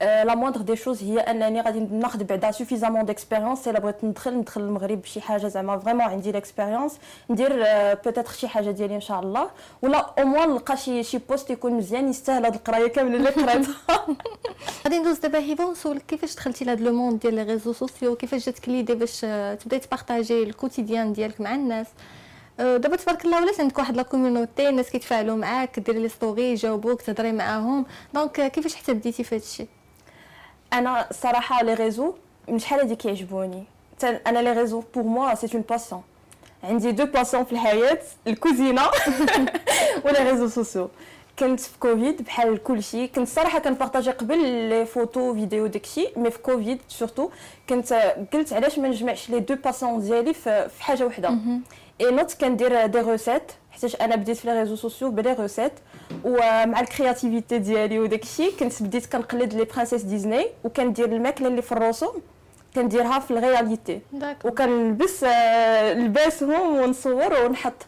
la 0.00 0.34
moindre 0.34 0.60
des 0.60 0.76
choses 0.76 1.02
هي 1.02 1.20
أنني 1.20 1.60
غادي 1.60 1.80
ناخذ 1.80 2.24
بعدا 2.24 2.50
suffisamment 2.50 3.04
d'expérience 3.04 3.68
إلا 3.68 3.80
بغيت 3.80 4.04
ندخل 4.04 4.34
ندخل 4.34 4.60
المغرب 4.60 5.02
بشي 5.02 5.20
حاجة 5.20 5.46
زعما 5.46 5.78
vraiment 5.78 6.02
عندي 6.02 6.32
l'expérience 6.32 6.98
ندير 7.30 7.64
peut-être 8.04 8.32
شي 8.32 8.48
حاجة 8.48 8.70
ديالي 8.70 8.94
إن 8.94 9.00
شاء 9.00 9.20
الله. 9.20 9.50
ولا 9.82 9.98
au 10.18 10.24
moins 10.24 10.48
نلقى 10.50 10.76
شي 10.76 11.02
شي 11.02 11.18
poste 11.18 11.50
يكون 11.50 11.72
مزيان 11.72 12.08
يستاهل 12.08 12.57
القرايه 12.58 12.86
كاملة 12.88 13.16
اللي 13.16 13.30
قريتها. 13.30 13.74
غادي 14.84 14.98
ندوز 14.98 15.18
دابا 15.18 15.52
هبه 15.52 15.64
ونسولك 15.64 16.02
كيفاش 16.08 16.34
دخلتي 16.34 16.64
لهاد 16.64 16.80
le 16.80 16.92
monde 16.92 17.20
ديال 17.20 17.34
les 17.34 17.42
réseaux 17.42 17.72
sociaux 17.72 18.16
كيفاش 18.16 18.46
جاتك 18.46 18.68
l'idée 18.68 18.94
باش 18.94 19.20
تبداي 19.60 19.78
ت 19.78 19.85
partager 19.85 20.42
ال 20.42 20.49
quotidien 20.49 21.12
ديالك 21.12 21.40
مع 21.40 21.54
الناس؟ 21.54 21.86
دابا 22.58 22.96
تبارك 22.96 23.24
الله 23.24 23.42
ولات 23.42 23.60
عندك 23.60 23.78
واحد 23.78 23.96
la 23.96 24.02
communauté 24.02 24.68
الناس 24.68 24.90
كيتفاعلوا 24.90 25.36
معاك 25.36 25.70
كديري 25.72 25.98
les 25.98 26.08
stories 26.08 26.52
يجاوبوك 26.52 27.02
تهضري 27.02 27.32
معاهم. 27.32 27.86
donc 28.14 28.52
كيفاش 28.52 28.74
حتى 28.74 28.92
بديتي 28.92 29.24
في 29.24 29.34
هادشي؟ 29.34 29.66
أنا 30.72 31.10
الصراحه 31.10 31.62
les 31.62 31.74
réseaux 31.74 32.14
من 32.48 32.58
شحال 32.58 32.80
هادي 32.80 32.96
كيعجبوني؟ 32.96 33.64
أنا 34.04 34.38
les 34.38 34.52
réseaux 34.52 34.82
pour 34.94 35.04
moi 35.04 35.34
c'est 35.34 35.48
une 35.54 35.64
passion 35.70 36.02
عندي 36.64 36.92
deux 36.92 37.06
passions 37.06 37.44
في 37.44 37.52
الحياة 37.52 37.98
الكوزينة 38.26 38.82
ولا 40.04 40.30
réseaux 40.30 40.48
sociaux 40.48 40.90
كنت 41.38 41.60
في 41.60 41.78
كوفيد 41.78 42.22
بحال 42.22 42.62
كلشي. 42.62 43.06
كنت 43.08 43.28
صراحة 43.28 43.58
كن 43.58 43.68
partager 43.68 44.10
قبل 44.10 44.38
les 44.68 44.86
photos 44.86 45.34
vidéos 45.34 45.66
داكشي. 45.66 46.08
mais 46.16 46.30
في 46.30 46.38
كوفيد 46.38 46.78
surtout 46.88 47.30
كنت 47.68 47.92
قلت 48.32 48.52
علاش 48.52 48.78
ما 48.78 48.88
نجمعش 48.88 49.30
les 49.30 49.40
deux 49.40 49.54
passions 49.54 50.00
ديالي 50.00 50.34
في 50.34 50.68
حاجة 50.80 51.06
وحدة. 51.06 51.38
et 52.00 52.10
note 52.10 52.32
كندير 52.40 52.86
des 52.86 53.00
recettes 53.00 53.42
حيتاش 53.70 53.96
أنا 53.96 54.16
بديت 54.16 54.36
في 54.36 54.46
les 54.46 54.60
réseaux 54.60 54.76
sociaux 54.76 55.10
ب 55.10 55.16
les 55.16 55.32
recettes 55.32 55.72
ومع 56.24 56.80
ال 56.80 56.87
créativité 56.87 57.58
ديالي 57.58 57.98
وداكشي 57.98 58.50
كنت 58.50 58.82
بديت 58.82 59.06
كنقلد 59.06 59.54
les 59.54 59.64
princesses 59.64 60.02
ديزني 60.02 60.46
وكندير 60.64 61.04
الماكلة 61.06 61.48
اللي 61.48 61.62
في 61.62 61.72
الرسوم 61.72 62.22
كنديرها 62.74 63.18
في 63.18 63.30
ال 63.30 63.39
réalité 63.39 64.00
وكنلبس 64.44 65.24
لباسهم 65.92 66.76
ونصور 66.78 67.44
ونحط. 67.44 67.86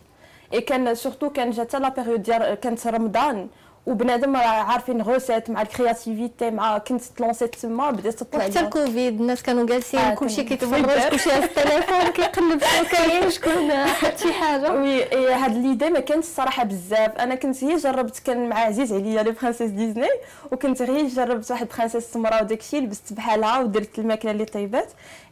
et 0.53 0.61
كان 0.61 0.95
surtout 0.95 1.31
كان 1.31 1.51
جات 1.51 1.77
la 1.77 1.89
période 1.89 2.23
ديال 2.23 2.55
كانت 2.55 2.87
رمضان 2.87 3.49
وبنادم 3.87 4.37
عارفين 4.37 5.03
recettes 5.03 5.51
مع 5.51 5.63
ال 5.63 5.71
créativité 5.71 6.51
مع 6.51 6.79
كنت 6.79 7.03
ت 7.05 7.10
lancer 7.10 7.43
يت 7.43 7.55
تما 7.55 7.91
بدات 7.91 8.15
تطلع 8.15 8.45
حتى 8.45 8.61
الكوفيد 8.61 9.21
الناس 9.21 9.43
كانوا 9.43 9.67
جالسين 9.67 10.01
آه 10.01 10.15
كلشي 10.15 10.45
كيتفرج 10.45 10.85
كلشي 11.11 11.33
على 11.33 11.45
التليفون 11.45 12.09
كيقلب 12.13 12.63
كاين 12.93 13.31
شكون 13.31 13.73
حط 13.73 14.17
شي 14.19 14.33
حاجة 14.33 14.73
oui 14.73 15.05
هاد 15.35 15.57
l'idée 15.57 15.91
ما 15.91 16.01
كانتش 16.01 16.27
الصراحه 16.27 16.65
بزاف 16.65 17.17
أنا 17.17 17.35
كنت 17.35 17.65
هي 17.65 17.77
جربت 17.77 18.19
كان 18.19 18.49
مع 18.49 18.57
عزيز 18.59 18.93
عليا 18.93 19.23
les 19.23 19.31
princesses 19.31 19.71
ديزني 19.71 20.09
وكنت 20.53 20.83
غير 20.83 21.07
جربت 21.07 21.51
واحد 21.51 21.69
princesse 21.77 22.13
سمراء 22.13 22.43
وداكشي 22.43 22.81
لبست 22.81 23.13
بحالها 23.13 23.59
ودرت 23.59 23.99
الماكلة 23.99 24.31
اللي 24.31 24.45
طيبات. 24.45 24.89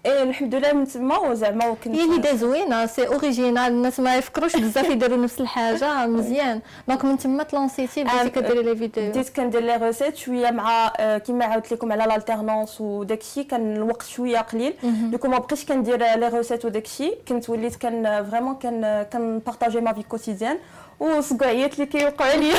إيه 0.08 0.22
الحمد 0.22 0.54
لله 0.54 0.72
من 0.72 0.86
تما 0.86 1.18
وزعما 1.18 1.68
وكنت 1.68 1.94
هي 1.96 2.06
l'idée 2.10 2.37
زوينه 2.36 2.86
c'est 2.87 3.06
original 3.06 3.72
الناس 3.72 4.00
ما 4.00 4.16
يفكروش 4.16 4.56
بزاف 4.56 4.90
يديروا 4.94 5.16
نفس 5.16 5.40
الحاجة 5.40 6.06
مزيان. 6.06 6.60
donc 6.88 7.04
من 7.04 7.18
تما 7.18 7.42
ت 7.42 7.49
lancer 7.49 7.86
يتي 7.86 8.04
بديتي 8.04 8.30
كديري 8.30 8.62
les 8.62 8.76
vidéos 8.76 9.08
بديت 9.10 9.28
كندير 9.28 9.60
les 9.62 9.76
recettes 9.76 10.16
شوية 10.16 10.50
مع 10.50 10.88
كيما 11.18 11.44
عاودت 11.44 11.72
لكم 11.72 11.92
على 11.92 12.04
ال 12.04 12.11
alternance 12.11 12.80
وداكشي 12.80 13.44
كان 13.44 13.76
الوقت 13.76 14.02
شوية 14.06 14.38
قليل. 14.38 14.74
donc 14.82 15.28
ما 15.28 15.38
بقيتش 15.38 15.64
كندير 15.64 15.96
les 16.16 16.28
recettes 16.28 16.64
وداكشي 16.64 17.12
كنت 17.28 17.50
وليت 17.50 17.76
كان 17.76 18.24
vraiment 18.30 18.54
كان 18.54 19.06
كن 19.12 19.26
partager 19.26 19.80
ma 19.80 19.92
vie 19.92 20.02
quotidienne 20.02 20.58
وصقعيات 21.00 21.74
اللي 21.74 21.86
كيوقعوا 21.86 22.36
لي. 22.36 22.52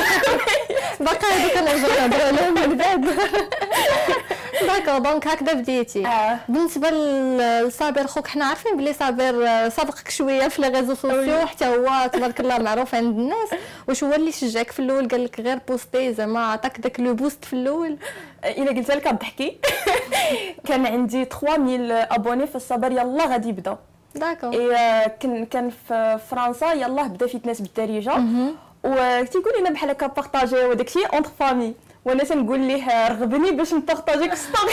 باقي 1.00 1.26
هذوك 1.26 1.56
أنا 1.56 1.74
نهضر 1.76 2.20
عليهم 2.20 2.54
من 2.70 2.76
بعد. 2.76 3.04
d'accord 4.66 4.98
donc 4.98 5.26
هكذا 5.28 5.52
بديتي. 5.52 6.06
آه. 6.06 6.38
بالنسبة 6.48 6.90
لصابر 6.90 8.06
خوك 8.06 8.26
حنا 8.26 8.44
عارفين 8.44 8.76
بلي 8.76 8.92
صابر 8.92 9.32
سابقك 9.68 10.10
شوية 10.10 10.48
في 10.48 10.62
les 10.62 10.68
réseaux 10.68 10.94
sociaux 10.94 11.46
حتى 11.46 11.64
هو 11.66 12.10
تبارك 12.12 12.40
الله 12.40 12.58
معروف 12.58 12.94
عند 12.94 13.18
الناس. 13.18 13.48
واش 13.88 14.04
هو 14.04 14.12
اللي 14.12 14.32
شجعك 14.32 14.70
في 14.70 14.78
الأول؟ 14.80 15.08
قال 15.08 15.24
لك 15.24 15.40
غير 15.40 15.58
poster 15.68 16.14
زعما 16.14 16.46
عطاك 16.46 16.80
داك 16.80 17.00
le 17.00 17.14
boost 17.14 17.44
في 17.44 17.52
الأول. 17.52 17.96
إلا 18.44 18.70
قلت 18.70 18.90
لك 18.90 19.08
ضحكي 19.14 19.56
كان 20.68 20.86
عندي 20.86 21.24
3000 21.24 22.08
abonnés 22.12 22.46
في 22.46 22.54
الصبر 22.56 22.92
يلا 22.92 23.26
غادي 23.26 23.48
يبدأ. 23.48 23.78
d'accord 24.14 24.52
et 24.52 25.08
كان 25.20 25.46
كان 25.46 25.70
في 25.88 26.18
فرنسا 26.30 26.72
يلاه 26.72 27.06
بدا 27.06 27.26
fitness 27.26 27.60
بالدارجة. 27.60 28.12
وتيقول 28.84 29.52
لنا 29.60 29.70
بحال 29.70 29.90
هكا 29.90 30.06
partager 30.06 30.64
وداكشي 30.64 31.04
entre 31.12 31.30
famille 31.38 31.74
وأنا 32.04 32.24
تنقول 32.24 32.60
ليه 32.60 33.08
رغبني 33.08 33.50
باش 33.50 33.74
ن 33.74 33.80
partager 33.80 34.28
ك 34.28 34.34
story 34.34 34.72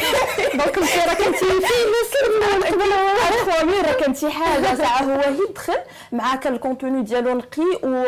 donc 0.54 0.78
انت 0.78 1.08
راه 1.08 1.14
كنتي 1.14 1.46
famous 1.46 2.12
خويا 3.46 3.63
مي 3.63 3.72
راه 3.82 3.94
كانت 3.94 4.18
شي 4.18 4.30
حاجة 4.30 4.76
ساعه 4.76 5.04
هو 5.04 5.34
يدخل 5.50 5.74
معاك 6.12 6.48
ال 6.48 6.55
contenu 6.55 7.02
ديالو 7.04 7.34
نقي 7.34 7.64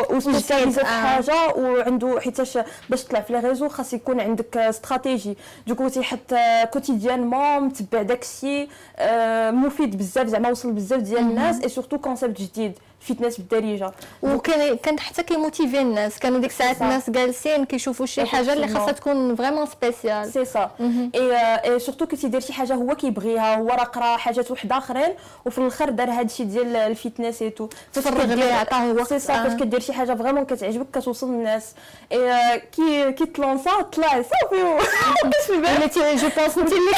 و 0.10 0.16
spécialisé 0.16 0.82
في 0.82 0.88
آه. 0.88 1.02
حاجة 1.02 1.54
وعنده 1.56 2.20
حيتاش 2.20 2.58
باش 2.90 3.04
تطلع 3.04 3.20
في 3.22 3.34
les 3.34 3.40
réseaux 3.40 3.70
خاص 3.70 3.94
يكون 3.94 4.20
عندك 4.20 4.58
stratégie. 4.58 5.38
donc 5.68 5.88
تيحط 5.88 6.36
quotidiennement 6.74 7.60
متبع 7.60 8.02
داكشي 8.02 8.68
آه، 8.98 9.52
مفيد 9.52 9.98
بزاف 9.98 10.28
زعما 10.28 10.50
وصل 10.50 10.72
بزاف 10.72 11.00
ديال 11.02 11.20
الناس 11.20 11.62
et 11.64 11.70
surtout 11.70 11.98
concept 11.98 12.42
جديد. 12.42 12.74
fitness 13.02 13.38
بالدارجة. 13.38 13.92
وكان 14.22 14.78
كان 14.78 15.00
حتى 15.00 15.24
كي 15.24 15.37
motiver 15.37 15.82
الناس. 15.82 16.20
كانوا 16.20 16.40
ديك 16.40 16.50
الساعات. 16.50 16.82
الناس 16.82 17.10
جالسين 17.10 17.66
كيشوفوا 17.66 18.06
شي 18.06 18.26
حاجة 18.26 18.54
اللي 18.54 18.68
خاصها 18.68 18.92
تكون 18.92 19.36
فريمون 19.36 19.66
سبيسيال 19.66 20.34
سي 20.34 20.46
سا 20.46 20.72
اي 21.16 21.80
سورتو 21.80 22.06
كي 22.06 22.16
تيدير 22.16 22.40
شي 22.40 22.54
حاجة 22.54 22.74
هو 22.74 22.96
كيبغيها 22.96 23.56
هو 23.56 23.68
راه 23.68 23.84
قرا 23.84 24.18
حاجات 24.18 24.52
واحد 24.52 24.72
آخرين 24.72 25.14
وفي 25.46 25.58
الآخر 25.58 25.90
دار 25.90 26.10
هادشي 26.10 26.44
ديال 26.44 26.76
الفيتنس 26.76 27.42
اي 27.42 27.50
تو 27.50 27.70
تفرغ 27.94 28.34
ليه 28.34 28.54
عطاه 28.54 28.94
وقت. 28.94 29.08
سي 29.08 29.20
سا. 29.20 29.44
فاش 29.44 29.60
كدير 29.60 29.80
شي 29.80 29.94
حاجة 29.94 30.14
فريمون 30.14 30.46
كتعجبك 30.46 31.00
كتوصل 31.00 31.28
للناس 31.32 31.74
اي 32.12 32.60
كي 32.60 33.12
كي 33.12 33.26
تلونسا 33.26 33.82
طلع 33.82 34.08
صافي. 34.08 34.80
كاش 35.24 35.46
في 35.48 35.58
بالك 35.58 35.98
اللي 35.98 36.16
جو 36.16 36.30
بونس 36.38 36.58
انت 36.58 36.72
اللي 36.72 36.92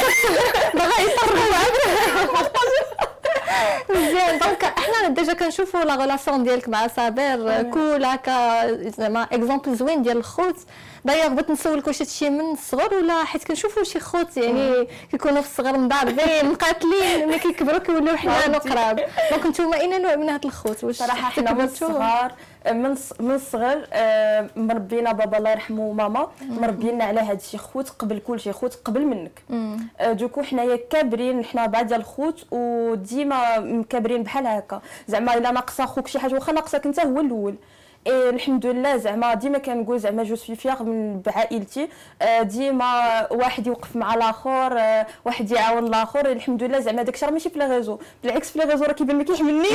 باغا 0.73 1.01
يطروا 1.01 1.41
مزيان 3.89 4.39
دونك 4.39 4.63
إحنا 4.63 5.07
ديجا 5.07 5.33
كنشوفوا 5.33 5.83
لا 5.83 5.95
ريلاسيون 5.95 6.43
ديالك 6.43 6.69
مع 6.69 6.87
صابر 6.87 7.63
كول 7.73 8.05
هكا 8.05 8.67
زعما 8.89 9.23
اكزومبل 9.23 9.75
زوين 9.75 10.01
ديال 10.01 10.17
الخوت. 10.17 10.57
دايوغ 11.05 11.27
بغيت 11.27 11.49
نسولك 11.49 11.87
واش 11.87 12.01
هادشي 12.01 12.29
من 12.29 12.51
الصغر 12.51 12.93
ولا 12.93 13.23
حيت 13.23 13.43
كنشوفوا 13.43 13.83
شي 13.83 13.99
خوت 13.99 14.37
يعني 14.37 14.87
كيكونوا 15.11 15.41
في 15.41 15.47
الصغر 15.47 15.77
مضاربين 15.77 16.45
مقاتلين 16.51 17.27
ملي 17.27 17.39
كيكبروا 17.39 17.79
كيوليو 17.79 18.17
حنان 18.17 18.55
وقراب 18.55 19.05
donc 19.31 19.45
نتوما 19.45 19.79
اين 19.79 20.01
نوع 20.01 20.15
من 20.15 20.29
هاد 20.29 20.45
الخوت 20.45 20.83
واش 20.83 20.95
صراحة 20.95 21.29
حنا 21.29 21.53
من؟ 21.53 21.61
الصغار 21.61 22.31
من 22.71 22.95
من 23.19 23.31
الصغر 23.31 23.87
مربينا 24.55 25.11
بابا 25.11 25.37
الله 25.37 25.49
يرحمه 25.49 25.81
وماما 25.81 26.27
مربينا 26.41 27.03
على 27.03 27.19
هذا 27.19 27.33
الشيء 27.37 27.59
خوت 27.59 27.89
قبل 27.89 28.19
كل 28.19 28.39
شيء 28.39 28.53
خوت 28.53 28.75
قبل 28.85 29.05
منك 29.05 29.41
donc 30.07 30.41
حنايا 30.43 30.79
كابرين 30.89 31.45
حنا 31.45 31.65
بعد 31.65 31.87
ديال 31.87 31.99
الخوت 31.99 32.45
وديما 32.51 33.59
مكابرين 33.59 34.23
بحال 34.23 34.47
هكا 34.47 34.81
زعما 35.07 35.33
الا 35.37 35.51
ناقصه 35.51 35.85
خوك 35.85 36.07
شي 36.07 36.19
حاجة 36.19 36.33
واخا 36.33 36.51
ناقصك 36.53 36.85
انت 36.85 36.99
هو 36.99 37.19
الأول 37.19 37.55
إيه 38.07 38.29
الحمد 38.29 38.65
لله 38.65 38.97
زعما 38.97 39.33
ديما 39.33 39.57
كنقول 39.57 39.99
زعما 39.99 40.23
جو 40.23 40.35
سوي 40.35 40.55
فيغ 40.55 40.83
من 40.83 41.21
بعائلتي. 41.25 41.87
آه، 42.21 42.41
ديما 42.41 43.27
واحد 43.31 43.67
يوقف 43.67 43.95
مع 43.95 44.13
الآخر 44.13 44.77
آه، 44.79 45.07
واحد 45.25 45.51
يعاون 45.51 45.87
الآخر. 45.87 46.31
الحمد 46.31 46.63
لله 46.63 46.79
زعما 46.79 47.03
داكشي 47.03 47.25
راه 47.25 47.31
ماشي 47.31 47.49
في 47.49 47.59
لي 47.59 47.67
ريزو. 47.67 47.97
بالعكس 48.23 48.51
في 48.51 48.59
لي 48.59 48.65
ريزو 48.65 48.83
راه 48.85 48.93
كيبان 48.93 49.15
ما 49.17 49.23
كيحملنيش 49.23 49.71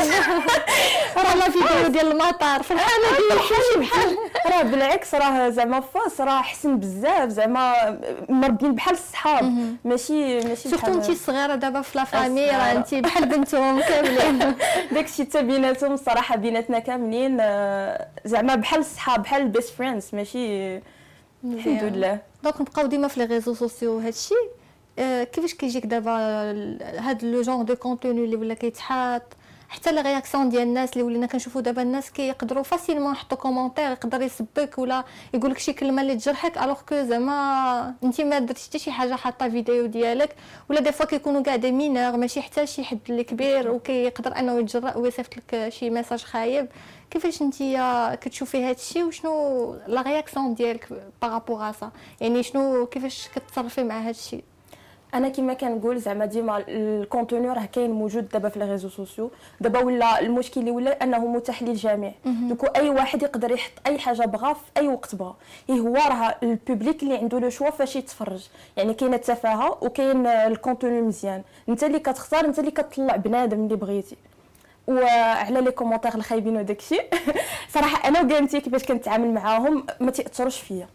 راه 1.16 1.50
فيديو 1.50 1.88
ديال 1.88 2.12
المطار. 2.12 2.62
في 2.62 2.70
الحاله 2.70 3.04
ديال 3.28 3.38
ماشي 3.38 3.90
بحال. 3.90 4.16
راه 4.46 4.62
بالعكس 4.62 5.14
راه 5.14 5.48
زعما 5.48 5.80
فاس 5.80 6.20
راه 6.20 6.40
احسن 6.40 6.76
بزاف. 6.78 7.28
زعما 7.28 7.98
مربين 8.28 8.74
بحال 8.74 8.94
الصحاب. 8.94 9.76
ماشي 9.84 10.40
ماشي 10.40 10.68
سورتو 10.68 10.86
انت 10.94 11.10
صغيرة 11.10 11.54
دابا 11.54 11.80
في 11.82 11.98
لا 11.98 12.04
فامي 12.04 12.46
راه. 12.50 12.72
انت 12.72 12.94
بحال 12.94 13.26
بنتهم 13.28 13.80
كاملين. 13.88 14.54
داكشي 14.92 15.22
حتى 15.24 15.42
بيناتهم 15.42 15.92
الصراحه 15.92 16.36
بيناتنا 16.36 16.78
كاملين. 16.78 17.36
آه، 17.40 18.06
زعما 18.24 18.54
بحال 18.54 18.80
الصحاب 18.80 19.22
بحال 19.22 19.42
ال 19.42 19.48
best 19.48 19.70
friends 19.70 20.10
ماشي؟ 20.12 20.76
الحمد 21.44 21.84
لله 21.84 22.20
donc 22.44 22.60
نبقاو 22.60 22.86
ديما 22.86 23.08
في 23.08 23.20
les 23.20 23.26
réseaux 23.26 23.54
sociaux 23.54 23.98
هادشي 23.98 24.34
آه، 24.98 25.24
كيفاش 25.24 25.54
كيجيك 25.54 25.86
دابا 25.86 26.12
هاد 26.98 27.24
le 27.24 27.42
genre 27.42 27.62
de 27.62 27.76
contenu 27.76 28.24
اللي 28.24 28.36
ولا 28.36 28.54
كيتحط 28.54 29.22
حتى 29.68 29.92
la 29.92 30.02
réaction 30.02 30.48
ديال 30.48 30.62
الناس 30.62 30.92
اللي 30.92 31.02
ولينا 31.02 31.26
كنشوفوا 31.26 31.60
دابا 31.60 31.82
الناس 31.82 32.10
كيقدروا 32.10 32.62
facilement 32.62 33.12
يحطوا 33.12 33.38
commentaire 33.38 33.90
يقدر 33.90 34.22
يسبك 34.22 34.78
ولا 34.78 35.04
يقول 35.34 35.50
لك 35.50 35.58
شي 35.58 35.72
كلمة 35.72 36.02
اللي 36.02 36.14
تجرحك 36.14 36.58
alors 36.58 36.80
que 36.88 37.02
زعما 37.02 37.94
انت 38.04 38.20
ما 38.20 38.38
درتي 38.38 38.68
حتى 38.68 38.78
شي 38.78 38.90
حاجة 38.90 39.14
حاطة 39.14 39.48
فيديو 39.48 39.86
ديالك 39.86 40.36
ولا 40.70 40.80
des 40.80 40.92
fois 40.92 41.06
كيكونوا 41.06 41.42
كاع 41.42 41.56
des 41.56 41.72
mineurs 41.72 42.16
ماشي 42.16 42.42
حتى 42.42 42.66
شي 42.66 42.84
حد 42.84 42.98
اللي 43.08 43.24
كبير 43.24 43.70
وكيقدر 43.70 44.38
انه 44.38 44.58
يتجرأ 44.58 44.96
ويصيفط 44.96 45.36
لك 45.36 45.68
شي 45.68 45.90
message 45.90 46.22
خايب. 46.24 46.68
كيفاش 47.10 47.42
انت 47.42 47.56
كتشوفي 48.20 48.64
هذا 48.64 48.70
الشيء 48.70 49.04
وشنو 49.04 49.74
la 49.86 50.02
réaction 50.02 50.54
ديالك 50.54 50.88
par 51.22 51.37
rapport 51.37 51.72
à 51.72 51.78
ça 51.78 51.90
يعني 52.20 52.42
شنو 52.42 52.86
كيفاش 52.86 53.28
كتصرفي 53.34 53.84
مع 53.84 54.00
هذا 54.00 54.10
الشيء 54.10 54.44
أنا 55.14 55.28
كما 55.28 55.54
كنقول 55.54 55.98
زعما 55.98 56.26
ديما 56.26 56.64
ال 56.68 56.78
contenu 56.78 57.48
راه 57.48 57.64
كاين 57.64 57.90
موجود 57.90 58.28
دابا 58.28 58.48
في 58.48 58.58
les 58.58 58.70
réseaux 58.70 58.88
sociaux. 58.88 59.30
دابا 59.60 59.78
ولا 59.78 60.20
المشكل 60.20 60.60
اللي 60.60 60.70
ولا 60.70 61.02
أنه 61.02 61.18
متاح 61.18 61.62
للجميع. 61.62 62.12
donc 62.24 62.66
أي 62.66 62.90
واحد 62.90 63.22
يقدر 63.22 63.50
يحط 63.50 63.72
أي 63.86 63.98
حاجة 63.98 64.22
بغا 64.22 64.52
في 64.52 64.60
أي 64.76 64.88
وقت 64.88 65.14
بغا. 65.14 65.36
إيه 65.70 65.80
هو 65.80 65.94
راه 65.94 66.36
ال 66.42 66.51
public 66.51 67.02
اللي 67.02 67.16
عنده 67.16 67.38
le 67.38 67.50
choix 67.50 67.70
فاش 67.70 67.96
يتفرج. 67.96 68.48
يعني 68.76 68.94
كاينة 68.94 69.16
التفاهة 69.16 69.78
وكاين 69.82 70.26
الكونتوني 70.26 71.02
مزيان. 71.02 71.42
أنت 71.68 71.84
اللي 71.84 71.98
كتختار 71.98 72.44
أنت 72.44 72.58
اللي 72.58 72.70
كتطلع 72.70 73.16
بنادم 73.16 73.64
اللي 73.64 73.76
بغيتي. 73.76 74.16
وعلى 74.86 75.60
لي 75.60 75.70
كومونتير 75.70 76.14
الخايبين 76.14 76.56
وداكشي. 76.56 77.00
صراحة 77.74 78.08
أنا 78.08 78.20
وكانتي 78.20 78.60
كيفاش 78.60 78.84
كنتعامل 78.84 79.34
معاهم 79.34 79.86
ما 80.00 80.10
تاثروش 80.10 80.60
فيا. 80.60 80.88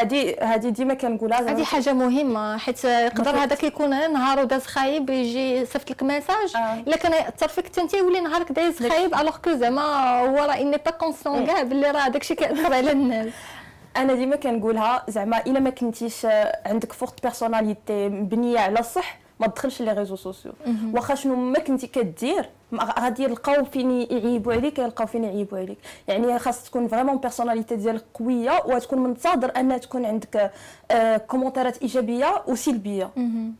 هذه 0.00 0.36
هذه 0.40 0.68
ديما 0.68 0.94
كنقولها 0.94 1.50
هذه 1.50 1.64
حاجة 1.64 1.92
مهمة 1.92 2.56
حيت 2.58 2.84
يقدر 2.84 3.32
ما 3.32 3.44
هذا 3.44 3.54
كيكون 3.56 3.94
غير 3.94 4.10
نهار 4.10 4.40
وداز 4.40 4.66
خايب 4.66 5.10
يجي 5.10 5.56
يصيفط 5.56 5.90
لك 5.90 6.02
ميساج. 6.02 6.56
آه. 6.56 6.74
إلا 6.74 6.96
كان 6.96 7.12
يأثر 7.12 7.48
فيك 7.48 7.66
حتى 7.66 7.80
انت 7.80 7.94
يولي 7.94 8.20
نهارك 8.20 8.52
دايز 8.52 8.86
خايب 8.86 9.14
الوغ 9.14 9.36
كو 9.36 9.52
زعما 9.52 9.82
هو 10.20 10.36
راه 10.36 10.60
اني 10.60 10.76
با 10.76 10.90
كونسيون 10.90 11.46
كاع 11.46 11.62
باللي 11.62 11.90
راه 11.90 12.08
داكشي 12.08 12.34
كيأثر 12.34 12.74
على 12.74 12.92
الناس. 12.92 13.32
أنا 13.96 14.14
ديما 14.14 14.36
كنقولها 14.36 15.04
زعما 15.08 15.40
إلا 15.46 15.60
ما 15.60 15.70
كنتيش 15.70 16.26
آه، 16.26 16.58
عندك 16.66 16.92
فورت 16.92 17.22
بيرسوناليتي 17.22 18.08
مبنية 18.08 18.58
على 18.60 18.80
الصح 18.80 19.18
ما 19.40 19.46
تدخلش 19.46 19.82
لي 19.82 19.92
ريزو 19.92 20.16
سوسيو 20.16 20.52
واخا 20.92 21.14
شنو 21.14 21.36
ما 21.36 21.58
كنتي 21.58 21.86
كدير 21.86 22.48
غادي 22.80 23.22
يلقاو 23.22 23.64
فين 23.64 23.90
يعيبوا 23.90 24.52
عليك 24.52 24.78
يلقاو 24.78 25.06
فين 25.06 25.24
يعيبوا 25.24 25.58
عليك. 25.58 25.78
يعني 26.08 26.38
خاص 26.38 26.64
تكون 26.64 26.88
vraiment 26.88 27.16
personnalité 27.18 27.76
ديالك 27.76 28.04
قوية 28.14 28.62
وتكون 28.66 28.98
منتظر 28.98 29.52
أن 29.56 29.80
تكون 29.80 30.04
عندك 30.04 30.50
آه، 30.90 31.16
commentaire 31.16 31.76
ات 31.76 31.82
إيجابية 31.82 32.42
وسلبية. 32.48 33.10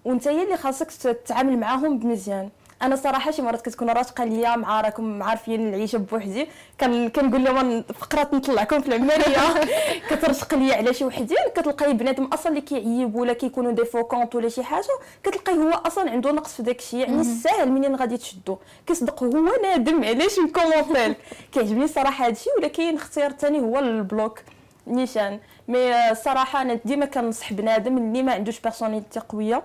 وأنت 0.04 0.28
هي 0.28 0.42
اللي 0.44 0.56
خاصك 0.56 0.90
تتعامل 0.90 1.59
معاهم 1.59 1.99
بمزيان. 1.99 2.49
أنا 2.85 2.97
صراحة 2.97 3.31
شي 3.31 3.43
مرات 3.43 3.62
كتكون 3.67 3.91
راشقه 3.91 4.25
ليا 4.25 4.57
مع 4.57 4.81
راكم 4.81 5.23
عارفين 5.23 5.69
العيشة 5.69 5.99
بوحدي. 5.99 6.49
كان 6.79 7.09
كنقول 7.09 7.45
لهم 7.45 7.83
فقرات 7.83 8.35
نطلعكم 8.35 8.81
في 8.81 8.88
العملية 8.88 9.64
كترشق 10.11 10.55
ليا 10.55 10.75
على 10.76 10.95
شي 10.95 11.05
وحدين 11.05 11.37
كتلقاي 11.57 11.93
بنادم 11.93 12.25
أصلا 12.25 12.49
اللي 12.49 12.61
كيعيب 12.61 13.14
ولا 13.14 13.33
كيكونوا 13.33 13.73
des 13.73 13.85
faux 13.85 14.03
comptes 14.03 14.35
ولا 14.35 14.49
شي 14.49 14.62
حاجة 14.64 14.85
كتلقاي 15.23 15.55
هو 15.59 15.71
أصلا 15.71 16.11
عنده 16.11 16.33
نقص 16.33 16.53
في 16.55 16.62
داك 16.62 16.79
الشيء. 16.79 17.00
يعني 17.00 17.21
الساهل 17.21 17.69
منين 17.73 17.97
غادي 17.97 18.17
تشدو. 18.17 18.57
كيصدق 18.87 19.23
هو 19.25 19.50
نادم 19.62 20.05
علاش 20.05 20.38
مكومونتير 20.38 21.14
كيعجبني 21.53 21.85
الصراحه 21.85 22.26
هادشي 22.26 22.50
ولا 22.59 22.69
كاين 22.69 22.95
اختيار 22.97 23.33
ثاني 23.33 23.61
هو 23.61 23.79
البلوك 23.79 24.41
نيشان. 24.87 25.41
مي 25.69 26.11
الصراحه 26.11 26.62
أنا 26.62 26.79
ديما 26.85 27.07
كنصح 27.07 27.53
بنادم 27.53 27.99
اللي 27.99 28.23
ما 28.23 28.33
عندوش 28.33 28.61
بيرسوناليتي 28.61 29.21
قوية 29.21 29.62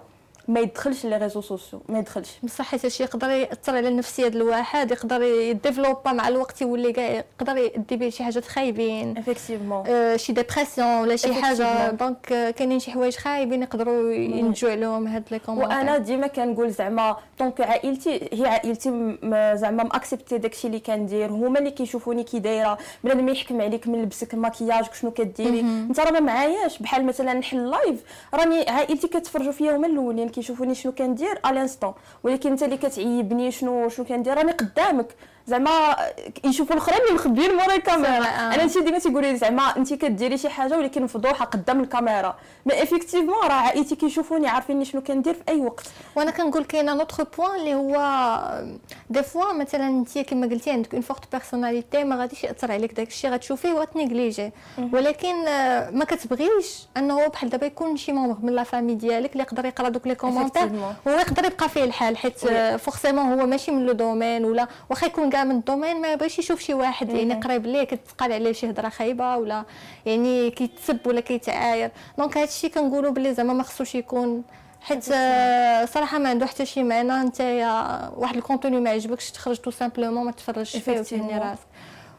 ما 0.49 0.59
يدخلش 0.59 1.05
لي 1.05 1.17
ريزو 1.17 1.41
سوسيو 1.41 1.81
ما 1.89 1.99
يدخلش. 1.99 2.29
بصح 2.43 2.65
حيت 2.65 2.85
هادشي 2.85 3.03
يقدر 3.03 3.29
يأثر 3.29 3.75
على 3.77 3.87
النفسيه 3.87 4.27
ديال 4.27 4.41
الواحد 4.41 4.91
يقدر 4.91 5.21
يديفلوبا 5.21 6.11
مع 6.11 6.27
الوقت 6.27 6.61
يولي 6.61 6.93
كاع 6.93 7.23
يقدر 7.41 7.57
يدي 7.57 7.95
به 7.95 8.09
شي 8.09 8.23
حاجات 8.23 8.45
خايبين 8.45 9.17
افيكتيفمون 9.17 9.83
آه، 9.87 10.15
شي 10.15 10.33
ديبرسيون 10.33 11.01
ولا 11.01 11.15
شي 11.15 11.33
حاجة. 11.33 11.91
دونك 11.91 12.31
آه، 12.31 12.51
كاينين 12.51 12.79
شي 12.79 12.91
حوايج 12.91 13.15
خايبين 13.15 13.63
يقدروا 13.63 14.11
ينتجوا 14.13 14.71
عليهم 14.71 15.07
هاد 15.07 15.23
لي 15.31 15.39
كومونتير 15.39 15.77
وأنا 15.77 15.97
ديما 15.97 16.27
كنقول 16.27 16.71
زعما 16.71 17.17
دونك 17.39 17.61
عائلتي 17.61 18.29
هي 18.33 18.47
عائلتي 18.47 19.17
زعما 19.55 19.83
مأكسبتي 19.83 20.37
داكشي 20.37 20.67
اللي 20.67 20.79
كندير. 20.79 21.29
هما 21.29 21.59
اللي 21.59 21.71
كيشوفوني 21.71 22.23
كي 22.23 22.39
دايرة. 22.39 22.77
بنادم 23.03 23.25
ما 23.25 23.31
يحكم 23.31 23.61
عليك 23.61 23.87
من 23.87 24.01
لبسك 24.01 24.35
مكياجك 24.35 24.93
شنو 24.93 25.11
كديري. 25.11 25.59
انت 25.59 25.99
راه 25.99 26.11
ما 26.11 26.19
معاياش. 26.19 26.79
بحال 26.79 27.05
مثلا 27.05 27.33
نحل 27.33 27.69
لايف 27.69 28.03
راني 28.33 28.69
عائلتي 28.69 29.07
كتفرجوا 29.07 29.51
فيا 29.51 29.75
هما 29.75 29.87
الأولين 29.87 30.29
كيشوفوني 30.39 30.75
شنو 30.75 30.91
كندير؟ 30.91 31.39
الانستون 31.45 31.93
ولكن 32.23 32.51
انت 32.51 32.63
اللي 32.63 32.77
كتعيبني 32.77 33.51
شنو 33.51 33.89
شنو 33.89 34.05
كندير؟ 34.05 34.37
راني 34.37 34.51
قدامك. 34.51 35.07
زعما 35.49 35.95
يشوفوا 36.43 36.75
الاخرين 36.75 36.99
اللي 37.01 37.13
مخبيين 37.13 37.55
مورا 37.55 37.75
الكاميرا. 37.75 38.25
آه. 38.25 38.53
أنا 38.55 38.63
انت 38.63 38.77
ديما 38.77 38.99
تيقولي 38.99 39.31
لي 39.31 39.37
زعما 39.37 39.77
انت 39.77 39.93
كديري 39.93 40.37
شي 40.37 40.49
حاجة 40.49 40.77
ولكن 40.77 41.03
مفضوحه 41.03 41.45
قدام 41.45 41.79
الكاميرا. 41.81 42.35
mais 42.65 42.83
effectivement 42.83 43.43
راه 43.43 43.53
عائلتي 43.53 43.95
كيشوفوني 43.95 44.47
عارفين 44.47 44.83
شنو 44.83 45.01
كندير 45.01 45.33
في 45.33 45.41
أي 45.49 45.59
وقت. 45.61 45.85
وأنا 46.15 46.31
كنقول 46.31 46.63
كاين 46.63 46.89
un 46.89 46.99
autre 46.99 47.23
point 47.37 47.55
اللي 47.55 47.75
هو 47.75 47.95
des 49.09 49.23
fois 49.23 49.53
مثلا 49.53 49.87
انت 49.87 50.17
كما 50.17 50.47
قلتي 50.47 50.71
عندك 50.71 50.93
une 50.93 51.01
forte 51.01 51.31
personnalité 51.31 52.03
ما 52.03 52.15
غاديش 52.15 52.43
يأثر 52.43 52.71
عليك 52.71 52.93
داك 52.93 53.07
الشيء 53.07 53.31
غتشوفيه 53.31 53.73
وت 53.73 53.89
négliger 53.89 54.51
ولكن 54.93 55.47
آه، 55.47 55.89
ما 55.89 56.05
كتبغيش 56.05 56.87
أنه 56.97 57.27
بحال 57.27 57.49
دابا 57.49 57.65
يكون 57.65 57.97
شي 57.97 58.11
membre 58.11 58.37
من 58.45 58.53
la 58.55 58.63
famille 58.63 58.95
ديالك 58.95 59.31
اللي 59.31 59.43
يقدر 59.43 59.65
يقرأ 59.65 59.89
دوك 59.89 60.07
les 60.07 60.15
commentaires. 60.15 60.69
هو 61.07 61.11
يقدر 61.19 61.45
يبقى 61.45 61.69
فيه 61.69 61.83
الحال 61.83 62.17
حيت 62.17 62.37
forcément 62.79 63.39
هو 63.39 63.45
ماشي 63.45 63.71
من 63.71 63.85
le 63.85 63.93
domaine 63.93 64.45
ولا 64.45 64.67
واخا 64.89 65.07
يكون 65.07 65.29
من 65.43 65.55
ال 65.55 65.61
domaine 65.61 66.01
ما 66.01 66.11
يبغيش 66.13 66.39
يشوف 66.39 66.59
شي 66.59 66.73
واحد 66.73 67.09
يعني 67.09 67.33
قريب 67.33 67.65
ليه 67.65 67.83
كتقال 67.83 68.33
عليه 68.33 68.51
شي 68.51 68.69
هضرة 68.69 68.89
خايبة 68.89 69.37
ولا 69.37 69.63
يعني 70.05 70.51
كيتسب 70.51 71.07
ولا 71.07 71.21
كيتعاير. 71.21 71.91
donc 72.17 72.37
هذا 72.37 72.45
الشيء 72.45 72.69
كنقولوا 72.69 73.11
بلي 73.11 73.33
زعما 73.33 73.53
ما 73.53 73.63
خصوش 73.63 73.95
يكون. 73.95 74.43
حيت 74.81 75.05
آه، 75.11 75.85
صراحة 75.85 76.17
ما 76.17 76.29
عنده 76.29 76.45
حتى 76.45 76.65
شي 76.65 76.83
معنى 76.83 77.21
انت 77.21 77.41
واحد 78.17 78.35
ال 78.35 78.41
contenu 78.41 78.79
ما 78.79 78.89
عجبكش 78.89 79.31
تخرج 79.31 79.57
tout 79.57 79.71
simplement 79.71 80.25
ما 80.25 80.31
تفرجش 80.31 80.77
فيه 80.77 80.99
وتهني. 80.99 81.37
راسك. 81.37 81.67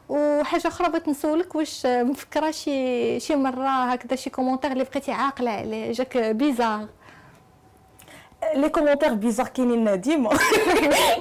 وحاجة 0.09 0.67
أخرى 0.67 0.89
بغيت 0.89 1.09
نسولك 1.09 1.55
واش 1.55 1.85
مفكرة 1.85 2.51
شي 2.51 3.19
شي 3.19 3.35
مرة 3.35 3.67
هكذا 3.67 4.15
شي 4.15 4.29
commentaire 4.29 4.71
اللي 4.71 4.83
بقيتي 4.83 5.11
عاقلة 5.11 5.51
عليه 5.51 5.91
جاك 5.91 6.17
bizarre. 6.17 6.87
les 8.55 8.69
commentaires 8.69 9.13
bizarres 9.13 9.47
كاينين 9.47 10.01
ديما 10.01 10.29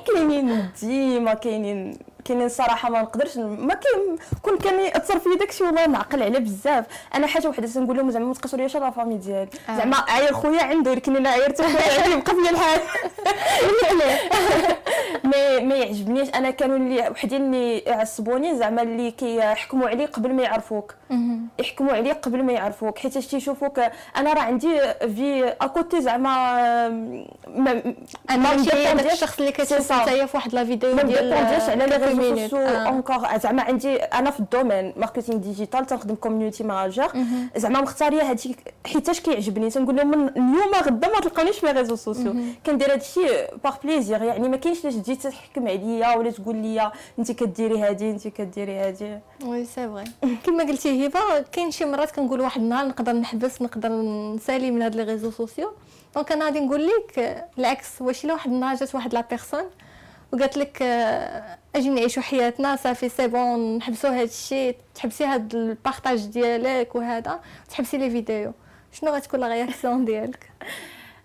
كاينين 0.06 0.68
ديما 0.82 1.34
كاينين 1.34 1.98
كاينين 2.30 2.49
صراحة 2.49 2.90
ما 2.90 3.02
نقدرش 3.02 3.37
ما 3.37 3.75
كاين 3.75 4.16
كون 4.42 4.58
كان 4.58 4.80
يأثر 4.80 5.18
فيا 5.18 5.34
داكشي 5.38 5.64
والله 5.64 5.87
نعقل 5.87 6.22
عليه 6.22 6.38
بزاف. 6.38 6.84
أنا 7.14 7.26
حاجة 7.26 7.49
وحدة 7.49 7.66
تنقول 7.66 7.96
لهم 7.96 8.10
زعما 8.10 8.25
ما 8.26 8.34
تقصريش 8.34 8.76
على 8.76 8.92
famille 8.92 9.16
ديالي 9.16 9.49
آه. 9.68 9.76
زعما 9.76 9.96
عاير 9.96 10.32
خويا 10.32 10.62
عنده 10.62 10.90
ولكن 10.90 11.16
أنا 11.16 11.30
عايرت 11.30 11.62
خويا 11.62 11.92
عندي 12.00 12.16
بقى 12.16 12.34
فيا 12.34 12.50
الحال. 12.50 12.80
mais 15.25 15.60
ما 15.66 15.75
يعجبنيش. 15.75 16.28
أنا 16.34 16.50
كانوا 16.50 16.76
اللي 16.76 17.08
وحدين 17.10 17.42
اللي 17.42 17.78
يعصبوني 17.78 18.58
زعما 18.58 18.82
اللي 18.82 19.10
كيحكموا 19.10 19.88
عليه 19.88 20.06
قبل 20.06 20.32
ما 20.34 20.42
يعرفوك. 20.42 20.94
يحكموا 21.58 21.92
عليك 21.92 22.16
قبل 22.16 22.42
ما 22.42 22.52
يعرفوك. 22.52 22.99
حيت 22.99 23.18
تيشوفوك 23.18 23.80
أنا 24.16 24.32
راه 24.32 24.40
عندي 24.42 24.80
فاكوتي 25.00 26.00
زعما 26.02 26.30
ما 27.49 27.70
أنا 28.30 28.37
ما 28.37 28.54
ماشي 28.94 29.12
الشخص 29.12 29.38
اللي 29.38 29.52
كتشوف. 29.52 29.92
نتايا 29.92 30.26
في 30.26 30.37
واحد 30.37 30.54
la 30.54 30.64
vidéo 30.64 30.94
ما 30.94 31.02
ديال 31.02 31.30
مديبونديش 31.30 31.68
على 31.68 31.87
les 31.87 31.99
réseaux 32.20 32.50
sociaux 32.50 32.58
آه. 32.58 32.88
encore 32.88 33.38
زعما 33.38 33.62
عندي 33.62 33.96
أنا 33.96 34.30
في 34.30 34.40
ال 34.40 34.47
domaine 34.47 34.92
marketing 34.96 35.38
digital 35.38 35.87
تنخدم 35.86 36.14
community 36.14 36.64
manager 36.64 37.12
زعما 37.56 37.80
مختارية 37.80 38.22
هادشي 38.22 38.56
حيتاش 38.86 39.20
كيعجبني؟ 39.20 39.70
تنقول 39.70 39.96
لهم 39.96 40.08
من 40.10 40.28
اليوم 40.28 40.74
غدا 40.74 41.08
ما 41.08 41.20
تلقاونيش 41.20 41.58
في 41.58 41.66
réseaux 41.66 41.96
sociaux 41.96 42.34
كندير 42.66 42.92
هادشي 42.92 43.20
par 43.64 43.76
plaisir 43.84 44.22
يعني 44.22 44.48
ما 44.48 44.56
كاينش 44.56 44.84
لاش 44.84 44.94
تجي 44.94 45.16
تحكم 45.16 45.68
عليا 45.68 46.16
ولا 46.16 46.30
تقول 46.30 46.56
لي 46.56 46.92
انت 47.18 47.32
كديري 47.32 47.78
هادي 47.78 48.10
انت 48.10 48.28
كديري 48.28 48.76
هادي. 48.76 49.18
oui 49.44 49.64
c'est 49.64 49.88
vrai 49.88 50.04
كما 50.46 50.64
قلتي 50.64 51.06
هبه 51.06 51.20
كاين 51.52 51.70
شي 51.70 51.84
مرات 51.84 52.10
كنقول 52.10 52.40
واحد 52.40 52.60
النهار 52.60 52.86
نقدر 52.86 53.12
نحبس 53.12 53.62
نقدر 53.62 53.88
نسالي 54.34 54.70
من 54.70 54.82
هاد 54.82 54.94
les 54.94 55.02
réseaux 55.02 55.30
sociaux 55.30 55.72
donc 56.14 56.32
أنا 56.32 56.44
غادي 56.44 56.60
نقول 56.60 56.86
لك 56.86 57.46
العكس 57.58 58.02
واش 58.02 58.24
إلا 58.24 58.32
واحد 58.32 58.50
النهار 58.52 58.76
جات 58.76 58.94
واحد 58.94 59.14
la 59.14 59.20
personne 59.30 59.64
وقالت 60.32 60.56
لك 60.56 60.82
آه، 60.82 61.58
أجي 61.76 61.88
نعيشوا 61.88 62.22
حياتنا 62.22 62.76
صافي 62.76 63.08
c'est 63.08 63.28
bon 63.28 63.76
نحبسوا 63.76 64.10
هاد 64.10 64.28
الشيء 64.28 64.76
تحبسي 64.94 65.25
هاد 65.25 65.54
ال 65.54 65.63
partage 65.63 66.26
ديالك 66.26 66.94
وهذا 66.94 67.40
تحبسي 67.70 67.96
les 67.99 68.10
vidéos. 68.10 68.52
شنو 68.92 69.10
غتكون 69.10 69.40
la 69.40 69.49
réaction 69.49 70.04
ديالك؟ 70.08 70.50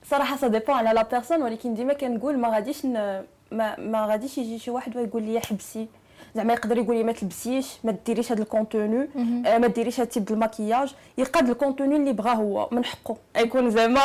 صراحة 0.03 0.37
ça 0.37 0.47
dépend 0.47 0.75
على 0.75 0.89
la 0.89 1.03
personne 1.03 1.41
ولكن 1.41 1.73
ديما 1.73 1.93
كنقول 1.93 2.37
ما 2.37 2.49
غاديش 2.49 2.85
ن... 2.85 3.23
ما, 3.51 3.79
ما 3.79 4.05
غاديش 4.05 4.37
يجي 4.37 4.59
شي 4.59 4.71
واحد 4.71 4.97
ويقول 4.97 5.23
لي 5.23 5.39
حبسي. 5.39 5.87
زعما 6.35 6.53
يقدر 6.53 6.77
يقول 6.77 6.95
لي 6.95 7.03
ما 7.03 7.11
تلبسيش 7.11 7.67
ما 7.83 7.95
ديريش 8.05 8.31
هذا 8.31 8.41
ال 8.41 8.50
contenu 8.50 9.09
آه 9.45 9.57
ما 9.57 9.67
ديريش 9.67 9.95
هذا 9.95 10.03
ال 10.03 10.08
type 10.08 10.25
ديال 10.25 10.37
المكياج 10.37 10.93
يقاد 11.17 11.49
ال 11.49 11.55
contenu 11.55 11.95
اللي 11.95 12.13
بغا 12.13 12.33
هو 12.33 12.69
من 12.71 12.85
حقه 12.85 13.17
يكون 13.37 13.69
زعما 13.69 14.01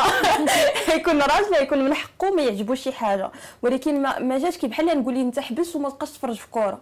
يكون 0.96 1.22
راجل 1.32 1.62
يكون 1.62 1.84
من 1.84 1.94
حقه 1.94 2.30
ما 2.30 2.42
يعجبوش 2.42 2.80
شي 2.80 2.92
حاجة. 2.92 3.30
ولكن 3.62 4.02
ما, 4.02 4.18
ما 4.18 4.38
جاش 4.38 4.58
كي 4.58 4.66
بحال 4.68 4.86
نقول 5.00 5.14
لي 5.14 5.20
أنت 5.22 5.40
حبس 5.40 5.76
وما 5.76 5.90
تبقاش 5.90 6.10
تفرج 6.10 6.36
في 6.36 6.50
كورة. 6.50 6.78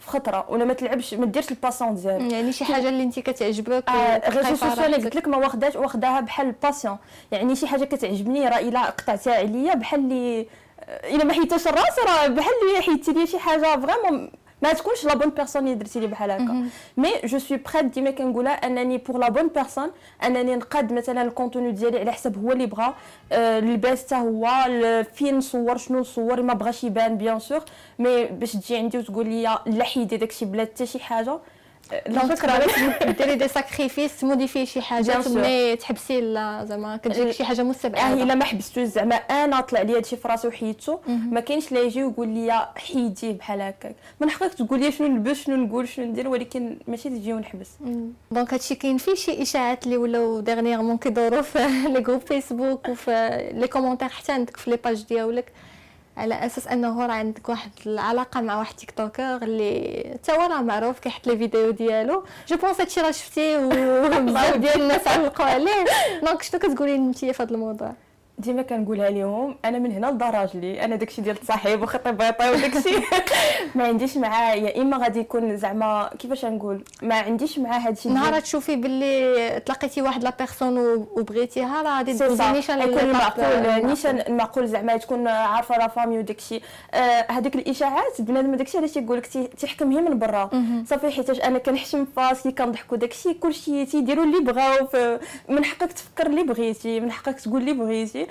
في 0.00 0.06
خطرة. 0.06 0.46
ولا 0.48 0.64
ما 0.64 0.72
تلعبش 0.72 1.14
ما 1.14 1.26
ديرش 1.26 1.50
ال 1.50 1.55
passion 1.55 1.94
ديالك 1.94 2.32
يعني 2.32 2.52
شي 2.52 2.64
حاجة 2.64 2.88
اللي 2.88 3.02
أنت 3.02 3.18
كتعجبك 3.18 3.88
آه، 3.88 4.30
غير 4.30 4.46
أنا. 4.62 4.96
قلت 4.96 5.16
لك 5.16 5.28
ما 5.28 5.36
واخداش 5.36 5.76
واخداها 5.76 6.20
بحال 6.20 6.46
ال 6.46 6.52
passion 6.52 6.96
يعني 7.32 7.56
شي 7.56 7.66
حاجة 7.66 7.84
كتعجبني 7.84 8.48
راه 8.48 8.58
إلا 8.58 8.84
قطعتها 8.84 9.34
عليا 9.34 9.74
بحال 9.74 10.00
اللي 10.00 10.46
آه، 10.80 11.14
إلا 11.14 11.24
ما 11.24 11.32
حيتاش 11.32 11.68
الراس 11.68 11.98
راه 11.98 12.26
بحال 12.26 12.52
اللي 12.68 12.82
حيدتي 12.82 13.12
لي 13.12 13.26
شي 13.26 13.38
حاجة 13.38 13.80
vraiment 13.80 14.30
ما 14.62 14.72
تكونش 14.72 15.04
la 15.04 15.14
bonne 15.14 15.30
personne 15.30 15.62
اللي 15.64 15.74
درتي 15.74 16.00
لي 16.00 16.06
بحال 16.06 16.30
هكا 16.30 16.64
mais 16.96 17.08
je 17.24 17.38
suis 17.38 17.60
prête 17.74 17.84
ديما 17.84 18.10
كنقولها 18.10 18.52
انني 18.52 18.98
pour 18.98 19.18
la 19.18 19.28
bonne 19.30 19.48
personne 19.48 19.90
انني 20.24 20.56
نقاد 20.56 20.92
مثلا 20.92 21.22
ال 21.22 21.28
contenu 21.28 21.72
ديالي 21.72 22.00
على 22.00 22.12
حسب 22.12 22.44
هو 22.44 22.52
اللي 22.52 22.66
بغا 22.66 22.94
اللباس 23.32 24.04
حتى 24.04 24.14
هو 24.14 24.48
فين 25.14 25.38
نصور 25.38 25.76
شنو 25.76 25.98
نصور 25.98 26.42
ما 26.42 26.54
بغاش 26.54 26.84
يبان 26.84 27.16
bien 27.16 27.38
sûr 27.38 27.60
mais 27.98 28.24
باش 28.24 28.52
تجي 28.52 28.76
عندي 28.76 28.98
وتقول 28.98 29.26
لي 29.28 29.58
لا 29.66 29.84
حيدي 29.84 30.16
داكشي 30.16 30.44
بلا 30.44 30.62
حتى 30.62 30.86
شي 30.86 30.98
حاجة 30.98 31.38
donc 32.08 32.46
ديري 33.18 33.34
des 33.34 33.48
sacrifices 33.48 34.16
تموديفي 34.20 34.66
شي 34.66 34.80
حاجة. 34.80 35.28
mais 35.28 35.76
تحبسي 35.76 36.20
لا 36.20 36.64
زعما 36.64 36.96
كتجيك 36.96 37.30
شي 37.30 37.44
حاجة 37.44 37.60
آه 37.60 37.64
مستبعده 37.64 38.22
الا 38.22 38.34
ما 38.34 38.44
حبستوش 38.44 38.84
زعما 38.88 39.14
أنا 39.14 39.60
طلع 39.60 39.82
لي 39.82 39.96
هادشي 39.96 40.16
في 40.16 40.28
راسي 40.28 40.48
وحيدته 40.48 41.00
ما 41.06 41.40
كاينش 41.40 41.72
لا 41.72 41.80
يجي 41.80 42.04
ويقول 42.04 42.28
لي 42.28 42.68
حيديه 42.76 43.32
بحال 43.32 43.60
هكاك 43.60 43.94
من 44.20 44.30
حقك 44.30 44.54
تقول 44.54 44.80
لي 44.80 44.92
شنو 44.92 45.06
نلبس 45.06 45.36
شنو 45.44 45.56
نقول 45.56 45.88
شنو 45.88 46.04
ندير 46.06 46.28
ولكن 46.28 46.76
ماشي 46.88 47.08
تجي 47.08 47.32
ونحبس 47.32 47.68
donc 48.30 48.52
هادشي 48.54 48.74
كاين 48.74 48.98
فيه 48.98 49.14
شي 49.14 49.42
اشاعات 49.42 49.84
اللي 49.84 49.96
ولاو 49.96 50.40
dernièrement 50.40 50.98
كيدوروا 50.98 51.42
في 51.42 51.58
les 51.88 52.00
groupes 52.00 52.20
فيسبوك 52.20 52.88
وفي 52.88 53.48
les 53.54 53.68
commentaires 53.68 54.08
حتى 54.08 54.32
عندك 54.32 54.56
في 54.56 54.70
les 54.70 54.76
pages 54.84 55.02
ديالك 55.04 55.52
على 56.18 56.46
أساس 56.46 56.68
أنه 56.68 57.06
راه 57.06 57.12
عندك 57.12 57.48
واحد 57.48 57.70
العلاقة 57.86 58.40
مع 58.40 58.58
واحد 58.58 58.74
تيك 58.74 58.90
توكر 58.90 59.36
اللي 59.42 60.04
حتى 60.14 60.32
هو 60.32 60.42
راه 60.42 60.60
معروف 60.62 60.98
كيحط 60.98 61.26
les 61.26 61.36
vidéos 61.38 61.70
ديالو. 61.70 62.24
je 62.48 62.56
pense 62.56 62.80
هادشي 62.80 63.00
راه 63.00 63.10
شفتيه 63.10 63.58
وبزاف 63.58 64.56
ديال 64.56 64.82
الناس 64.82 65.08
علقوا 65.08 65.46
عليه 65.46 65.84
donc 66.22 66.42
شنو 66.42 66.60
كتقولي 66.60 66.94
انت 66.94 67.18
في 67.18 67.42
هذا 67.42 67.50
الموضوع 67.50 67.92
ديما 68.38 68.62
كنقولها 68.62 69.10
لهم 69.10 69.56
أنا 69.64 69.78
من 69.78 69.92
هنا 69.92 70.06
لدار 70.06 70.34
راجلي 70.34 70.84
أنا 70.84 70.96
داكشي 70.96 71.22
ديال 71.22 71.36
التصاحب 71.36 71.82
وخطيبيطي 71.82 72.50
وداكشي. 72.50 72.94
ما 73.74 73.84
عنديش 73.84 74.16
معاه 74.16 74.54
يا 74.54 74.82
إما 74.82 74.96
غادي 74.96 75.20
يكون 75.20 75.56
زعما 75.56 76.10
كيفاش 76.18 76.44
نقول؟ 76.44 76.84
ما 77.02 77.14
عنديش 77.14 77.58
معاه 77.58 77.78
هادشي 77.78 78.08
نهار 78.08 78.40
تشوفي 78.40 78.76
باللي 78.76 79.60
تلاقيتي 79.66 80.02
واحد 80.02 80.22
la 80.24 80.32
personne 80.38 80.78
وبغيتيها 81.16 81.82
راه 81.82 81.98
غادي 81.98 82.14
صا 82.18 82.52
نيشان 82.52 82.80
يكون 82.82 82.98
المعقول. 82.98 83.86
نيشان 83.86 84.20
المعقول 84.20 84.68
زعما 84.68 84.96
تكون 84.96 85.28
عارفة 85.28 85.78
la 85.78 85.88
famille 85.88 86.18
وداكشي. 86.18 86.60
آه 86.94 87.26
هذيك 87.30 87.54
الإشاعات 87.56 88.20
بنادم 88.20 88.54
داكشي 88.54 88.78
علاش 88.78 88.90
تيقول 88.92 89.18
لك 89.18 89.26
تي- 89.26 89.46
تيحكم 89.46 89.92
هي 89.92 90.00
من 90.00 90.18
برا. 90.18 90.50
صافي 90.86 91.10
حيتاش 91.10 91.40
أنا 91.40 91.58
كنحشم 91.58 92.06
فاسي 92.16 92.52
كنضحكوا 92.52 92.96
داكشي 92.96 93.34
كلشي 93.34 93.86
تيديروا 93.86 94.24
اللي 94.24 94.40
بغاو 94.52 94.88
من 95.48 95.64
حقك 95.64 95.92
تفكر 95.92 96.26
اللي 96.26 96.42
بغيتي 96.42 97.00
من 97.00 97.12
حقك 97.12 97.40
تقول 97.40 97.60
اللي 97.60 97.72
بغيتي. 97.72 98.22
آه 98.22 98.27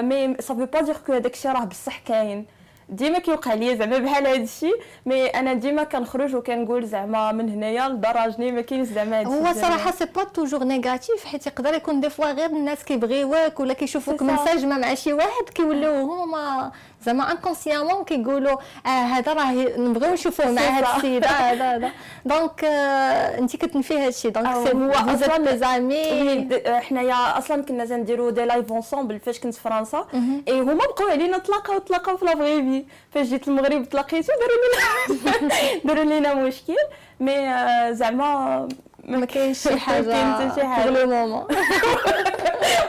mais 0.00 0.36
صافي 0.40 0.66
pas 0.66 0.80
dire 0.80 0.96
que 0.96 1.18
داكشي 1.18 1.48
راه 1.48 1.64
بصح 1.64 1.98
كاين 1.98 2.46
ديما 2.88 3.18
كيوقع 3.18 3.54
ليا 3.54 3.74
زعما 3.74 3.98
بحال 3.98 4.26
هذا 4.26 4.36
الشيء 4.42 4.74
mais 5.06 5.26
أنا 5.26 5.52
ديما 5.54 5.84
كنخرج 5.84 6.34
وكنقول 6.36 6.86
زعما 6.86 7.32
من 7.32 7.48
هنايا 7.48 7.88
لدار 7.88 8.16
راجلي 8.16 8.52
ما 8.52 8.60
كاينش 8.60 8.88
زعما 8.88 9.22
هو 9.26 9.52
صراحة 9.52 9.90
c'est 9.90 10.04
pas 10.04 10.24
toujours 10.24 10.64
négatif 10.64 11.24
حيت 11.24 11.46
يقدر 11.46 11.74
يكون 11.74 12.00
des 12.00 12.10
fois 12.10 12.32
غير 12.32 12.50
الناس 12.50 12.84
كيبغيوك 12.84 13.60
ولا 13.60 13.74
كيشوفوك. 13.74 14.22
منسجمه 14.22 14.78
مع 14.78 14.94
شي 14.94 15.12
واحد 15.12 15.48
كيوليو 15.54 15.92
هما 16.12 16.72
زعما 17.06 17.32
inconsciemment 17.32 18.04
كيقولوا 18.04 18.56
آه 18.86 18.88
هذا 18.88 19.32
راه 19.32 19.52
نبغيو 19.78 20.12
نشوفوه 20.12 20.50
مع 20.50 20.68
هذا 20.68 20.96
السيد 20.96 21.24
آه 21.24 21.28
هذا 21.28 21.76
هذا 21.76 21.90
donc 22.24 22.64
آه 22.64 23.38
انت 23.38 23.56
كتنفي 23.56 23.98
هذا 23.98 24.08
الشيء 24.08 24.30
donc 24.30 24.46
c'est 24.68 24.72
هو 24.74 24.78
هو 24.92 25.14
أصلا 25.14 25.56
ami 25.56 25.94
oui 26.12 26.34
د- 26.38 26.68
حنايا 26.68 27.38
أصلا 27.38 27.62
كنا 27.62 27.84
تنديروا 27.84 28.30
des 28.30 28.44
lives 28.44 28.72
ensemble 28.72 29.18
فاش 29.20 29.40
كنت 29.40 29.54
في 29.54 29.60
فرنسا. 29.60 30.06
إي 30.48 30.60
هما 30.60 30.74
بقاو 30.74 31.08
علينا 31.08 31.38
تلاقاو 31.38 31.78
تلاقاو 31.78 32.16
في 32.16 32.24
لا 32.24 32.34
في 32.80 32.84
فاش 33.14 33.26
جيت 33.26 33.48
المغرب 33.48 33.88
تلاقيتو 33.88 34.32
داروا 34.32 34.58
لنا 34.64 35.50
داروا 35.84 36.04
لنا 36.04 36.34
مشكل. 36.34 36.76
mais 37.20 37.32
آه، 37.48 37.90
زعما 37.92 38.68
ما 39.04 39.26
كاينش 39.26 39.58
شي 39.62 39.76
حاجة 39.78 40.02
ما 40.24 40.38
كاين 40.38 40.50
حتى 40.50 40.60
شي 40.60 40.66
حاجة. 40.66 40.90
le 40.90 41.06
moment. 41.12 41.54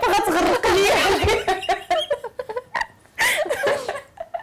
بغا 0.07 0.19
تغرق 0.27 0.67
ليا 0.67 0.95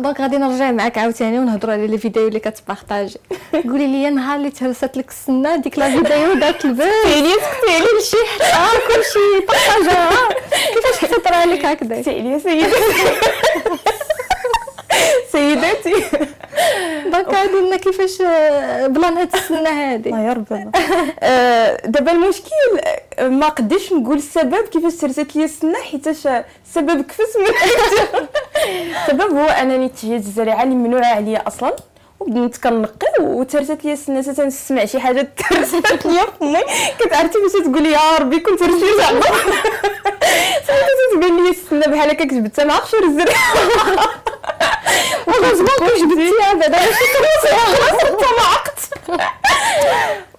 donc 0.01 0.21
غادي 0.21 0.37
نرجع 0.37 0.71
معاك 0.71 0.99
عاوتاني 0.99 1.39
ونهضروا 1.39 1.73
على 1.75 1.87
les 1.87 1.99
vidéos 1.99 2.29
اللي 2.29 2.41
كتبارطاجي. 2.41 3.19
قولي 3.53 3.87
لي 3.87 4.11
نهار 4.11 4.37
اللي 4.37 4.51
تهرست 4.51 4.97
لك 4.97 5.09
السنة 5.09 5.57
ديك 5.57 5.79
la 5.79 5.91
vidéo 5.91 6.35
دارت 6.35 6.65
البث 6.65 6.81
يعني 7.07 7.29
سكتي 7.33 7.73
علي 7.75 7.87
كلشي 7.87 8.17
حتى 8.27 8.79
كلشي 8.89 9.47
بارطاجاها 9.49 10.29
كيفاش 10.75 10.99
حتى 10.99 11.21
طرا 11.21 11.45
لك 11.45 11.65
هكذا 11.65 12.03
سكتي 12.03 12.21
علي 12.21 12.41
سيدتي 12.41 13.13
سيداتي 15.33 15.95
دونك 17.05 17.35
هادي 17.35 17.53
لنا 17.61 17.77
كيفاش 18.03 18.21
آه، 18.21 18.87
بلان 18.87 19.17
هاد 19.17 19.35
السنة 19.35 19.71
هادي. 19.71 20.09
الله 20.09 20.21
يا 20.21 20.33
ربي 20.33 20.55
آه، 21.21 21.87
دابا 21.87 22.13
المشكل 22.13 22.51
آه، 23.19 23.29
ما 23.29 23.49
قديش 23.49 23.93
نقول 23.93 24.17
السبب 24.17 24.69
كيفاش 24.73 24.97
ترست 24.97 25.37
لي 25.37 25.45
السنة 25.45 25.79
حيتاش 25.79 26.27
السبب 26.67 27.01
كفس 27.03 27.37
من 27.37 27.47
السبب 28.91 29.37
هو 29.37 29.47
أنني 29.47 29.87
اتجهت 29.87 30.21
الزريعة 30.21 30.63
اللي 30.63 30.75
ممنوعه 30.75 31.15
عليا 31.15 31.47
أصلا. 31.47 31.77
وبديت 32.23 32.57
كنقي 32.57 33.07
وترست 33.21 33.85
لي 33.85 33.93
السنة 33.93 34.23
تنسمع 34.23 34.85
شي 34.85 35.01
حاجة 35.01 35.29
ترست 35.51 36.07
لي 36.07 36.21
فمي 36.41 36.59
كنت 37.01 37.15
عرفتي 37.15 37.39
باش 37.39 37.53
تقولي 37.67 37.93
يا 37.93 38.19
ربي 38.21 38.41
كنت 38.41 38.63
رسلي 38.63 38.97
زعما. 38.99 39.21
تبان 41.15 41.45
لي 41.45 41.51
السنة 41.51 41.87
بحال 41.87 42.11
هكا 42.11 42.25
كتبتها 42.25 42.65
مع 42.65 42.75
خشور 42.75 43.05
الزريعه 43.05 43.39
والله 45.27 45.55
زمان 45.55 45.69
جبتيها 45.99 46.55
بعدا. 46.55 46.69
ماشي 46.69 48.07
طمعت 48.07 48.79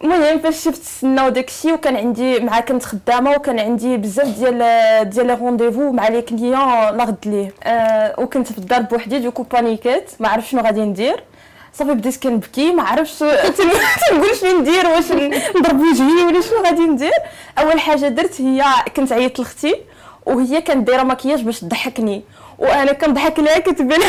المهم 0.03 0.39
فاش 0.39 0.55
شفت 0.63 0.81
السنة 0.81 1.25
وداك 1.25 1.47
الشيء 1.47 1.73
وكان 1.73 1.95
عندي 1.95 2.39
مع 2.39 2.59
كنت 2.59 2.83
خدامة 2.85 3.31
وكان 3.31 3.59
عندي 3.59 3.97
بزاف 3.97 4.27
ديال 4.27 5.09
ديال 5.09 5.27
لي 5.27 5.33
رونديفو 5.33 5.91
مع 5.91 6.07
لي 6.07 6.21
كليون 6.21 6.53
لا 6.97 7.03
غد 7.03 7.15
ليه. 7.25 7.53
آه 7.63 8.15
وكنت 8.19 8.51
في 8.51 8.57
الدار 8.57 8.81
بوحدي 8.81 9.19
دوكو 9.19 9.43
بانيكيت 9.43 10.11
ما 10.19 10.27
عرفتش 10.29 10.51
شنو 10.51 10.61
غادي 10.61 10.81
ندير. 10.81 11.23
صافي 11.73 11.93
بديت 11.93 12.23
كنبكي 12.23 12.71
ما 12.71 12.83
عرفتش 12.83 13.19
تنقول 14.09 14.35
شنو 14.41 14.59
ندير 14.59 14.87
واش 14.87 15.11
نضرب 15.55 15.81
وجهي 15.81 16.25
ولا 16.25 16.41
شنو 16.41 16.61
غادي 16.65 16.81
ندير. 16.81 17.11
أول 17.59 17.79
حاجة 17.79 18.07
درت 18.07 18.41
هي 18.41 18.63
كنت 18.95 19.11
عيطت 19.11 19.39
لختي 19.39 19.75
وهي 20.25 20.61
كانت 20.61 20.87
دايرة 20.87 21.03
مكياج 21.03 21.41
باش 21.41 21.59
تضحكني. 21.59 22.23
وأنا 22.59 22.91
كنضحك 22.93 23.39
لها 23.39 23.59
كتبان 23.59 23.99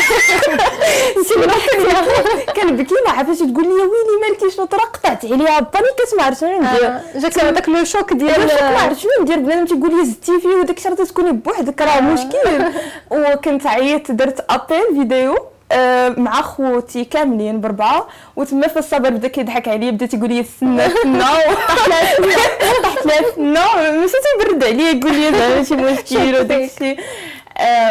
كنبكي 2.55 2.93
ما 3.05 3.11
عرفتش 3.11 3.39
تقول 3.39 3.63
لي 3.63 3.69
ويلي 3.69 4.15
مالكي 4.29 4.55
شنو 4.55 4.65
طرا 4.65 4.79
قطعت 4.79 5.25
عليها 5.25 5.59
paniquات 5.59 6.15
ما 6.17 6.23
عرفت 6.23 6.41
شنو 6.41 6.61
ندير. 6.61 6.85
آه، 6.87 7.01
جاك 7.15 7.39
هذاك 7.39 7.69
le 7.69 7.83
choc 7.83 8.13
ديال 8.13 8.47
ما 8.61 8.79
عرفت 8.79 8.99
شنو 8.99 9.11
ندير. 9.21 9.39
بنادم 9.39 9.65
تيقول 9.65 9.97
لي 9.97 10.05
زدتي 10.05 10.39
فيه 10.39 10.47
وداك 10.49 10.77
الشيء 10.77 10.93
تكوني 10.93 11.31
بوحدك 11.31 11.81
راه 11.81 11.99
مشكل. 11.99 12.71
وكنت 13.11 13.67
عيطت 13.67 14.11
درت 14.11 14.45
appel 14.49 14.85
vidéo. 14.95 15.33
آه، 15.33 15.54
مع 16.17 16.41
خوتي 16.41 17.05
كاملين 17.05 17.61
بربعة 17.61 18.07
وتما 18.35 18.67
في 18.67 18.79
الصبر 18.79 19.09
بدا 19.09 19.27
كيضحك 19.27 19.67
عليا 19.67 19.91
بدا 19.91 20.05
تيقول 20.05 20.29
لي 20.29 20.43
سنه 20.59 20.87
سنه 21.03 21.31
وطحت 21.31 23.05
لها 23.05 23.21
سنه 23.35 23.65
ماشي 23.91 24.13
تيبرد 24.39 24.63
عليا 24.63 24.91
يقول 24.91 25.11
لي 25.13 25.31
زعما 25.37 25.63
شي 25.63 25.75
مشكل 25.75 26.35
وداك 26.35 26.71
الشيء. 26.71 26.99
آه، 26.99 27.03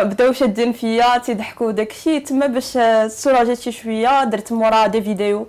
بداو 0.02 0.32
شادين 0.32 0.72
فيا 0.72 1.18
تيضحكوا 1.18 1.70
داكشي 1.70 2.20
تما 2.20 2.46
باش 2.46 2.78
سولاجيت 3.12 3.60
شي 3.60 3.72
شوية 3.72 4.24
درت 4.24 4.52
مورا 4.52 4.86
دي 4.86 5.02
فيديو. 5.02 5.46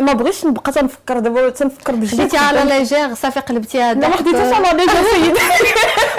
ما 0.00 0.12
بغيتش 0.12 0.44
نبقى 0.44 0.72
تنفكر 0.72 1.18
دابا 1.18 1.50
تنفكر 1.50 1.94
بجد. 1.94 2.10
خديتيها 2.10 2.40
على 2.40 2.64
ليجير 2.64 3.14
صافي 3.14 3.40
قلبتيها 3.40 3.94
لا 3.94 4.08
ما 4.08 4.16
خديتهاش 4.16 4.54
على 4.54 4.78
ليجير 4.78 5.02
سيدي. 5.12 5.32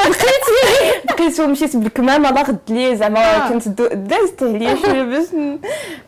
بقيتي 0.08 1.02
بقيت 1.06 1.42
مشيت 1.42 1.76
بالكمامة 1.76 2.30
الله 2.30 2.42
غد 2.42 2.58
لي 2.70 2.96
زعما 2.96 3.20
آه. 3.36 3.50
كنت 3.50 3.68
دازت 3.82 4.44
عليا 4.44 4.76
شوية 4.86 5.04
باش 5.04 5.26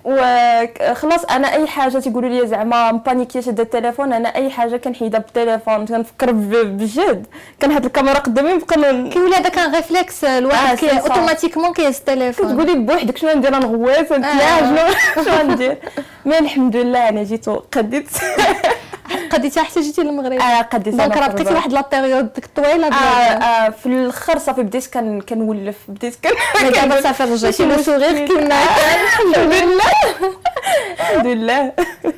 وخلاص 0.06 1.26
أنا 1.26 1.54
أي 1.54 1.68
حاجة 1.68 1.98
تيقولوا 2.00 2.30
لي 2.30 2.48
زعما 2.48 2.92
م 2.92 2.97
paniquية 2.97 3.42
شادة 3.42 3.64
التليفون 3.64 4.14
أنا 4.14 4.36
أي 4.36 4.50
حاجة 4.50 4.78
كنحيدها 4.78 5.20
بالتليفون. 5.20 5.86
كنفكر 5.86 6.32
بجد. 6.32 7.26
كنحط 7.62 7.86
الكاميرا 7.86 8.20
قدامي 8.20 8.54
نبقى 8.54 9.10
كيولي 9.10 9.36
هذاك 9.36 9.58
réflexe 9.76 10.24
الواحد 10.24 10.84
آه 10.84 11.29
automatiquement 11.30 11.74
كيهز 11.74 11.98
التليفون 11.98 12.48
كتقولي 12.48 12.76
بوحدك 12.80 13.18
شنو 13.18 13.32
ندير 13.32 13.52
نغواس 13.52 14.12
نتلاعب 14.12 14.90
شنو 15.16 15.44
ندير 15.54 15.78
mais 16.26 16.40
الحمد 16.40 16.76
لله 16.76 17.10
أنا 17.10 17.24
جيت 17.24 17.48
وقديت. 17.48 18.10
قديتي 19.32 19.60
حتى 19.62 19.82
جيتي 19.82 20.02
للمغرب؟ 20.02 20.40
آه 20.42 20.62
قديت 20.62 20.96
donc 20.96 21.18
راه 21.18 21.28
بقيتي 21.28 21.54
واحد 21.54 21.74
la 21.74 21.86
période 21.92 22.30
طويلة 22.56 22.88
آه 22.88 22.92
آه 22.92 23.70
في 23.70 23.86
الآخر 23.86 24.38
صافي 24.38 24.64
بديت 24.64 24.86
كان 24.86 25.22
كنولف 25.22 25.76
بديت 25.88 26.16
كان 26.22 26.34
دابا 26.74 27.02
صافي 27.02 27.24
رجعتي 27.24 27.66
le 27.66 27.78
sourire 27.78 28.28
كيما 28.28 28.56
الحمد 29.04 29.38
لله. 29.38 29.92
الحمد 31.00 31.28
لله. 31.28 31.72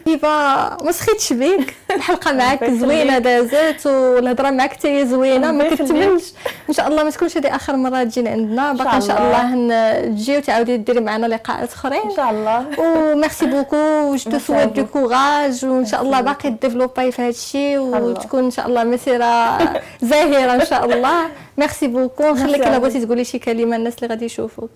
ديما 0.06 0.78
ما 0.84 0.92
سخيتش 0.92 1.34
بيك. 1.34 1.76
الحلقة 1.96 2.32
معاك 2.38 2.64
زوينة 2.70 3.18
دازت 3.18 3.88
والهضرة 3.88 4.50
معاك 4.50 4.74
حتى 4.74 4.88
هي 5.00 5.06
زوينة 5.06 5.52
ما 5.52 5.76
كتملش 5.76 6.34
إن 6.70 6.74
شاء 6.74 6.88
الله 6.88 7.04
ما 7.04 7.10
تكونش 7.10 7.38
هذه 7.38 7.56
آخر 7.56 7.76
مرة 7.76 8.04
تجينا 8.04 8.30
عندنا. 8.30 8.74
باقي 8.74 8.96
إن 8.96 9.02
شاء 9.02 9.22
الله. 9.22 10.02
تجي 10.06 10.38
وتعاودي 10.38 10.78
ديري 10.78 11.00
معنا 11.00 11.26
لقاءات 11.26 11.74
آخرين. 11.74 12.02
إن 12.02 12.16
شاء 12.16 12.30
الله. 12.32 12.66
و 12.80 12.91
merci 12.91 13.46
beaucoup 13.46 14.16
je 14.16 14.40
souhaite 14.40 14.70
du 14.70 14.86
courage 14.86 15.66
وإن 15.66 15.86
شاء 15.86 16.02
الله 16.02 16.22
باقي 16.22 16.50
développer 16.82 17.12
في 17.12 17.22
هذا 17.22 17.30
الشيء 17.30 17.78
وتكون 17.80 18.44
إن 18.44 18.52
شاء 18.52 18.68
الله 18.68 18.84
مسيره 18.84 19.58
زاهرة 20.10 20.54
إن 20.54 20.66
شاء 20.66 20.86
الله. 20.86 21.28
merci 21.58 21.88
beaucoup. 21.88 22.24
نخليك 22.32 22.68
الا 22.68 22.78
بغيتي 22.78 23.06
تقولي 23.06 23.24
شي 23.24 23.40
كلمة 23.40 23.76
الناس 23.76 23.96
اللي 23.96 24.08
غادي 24.08 24.26
يشوفوك. 24.26 24.70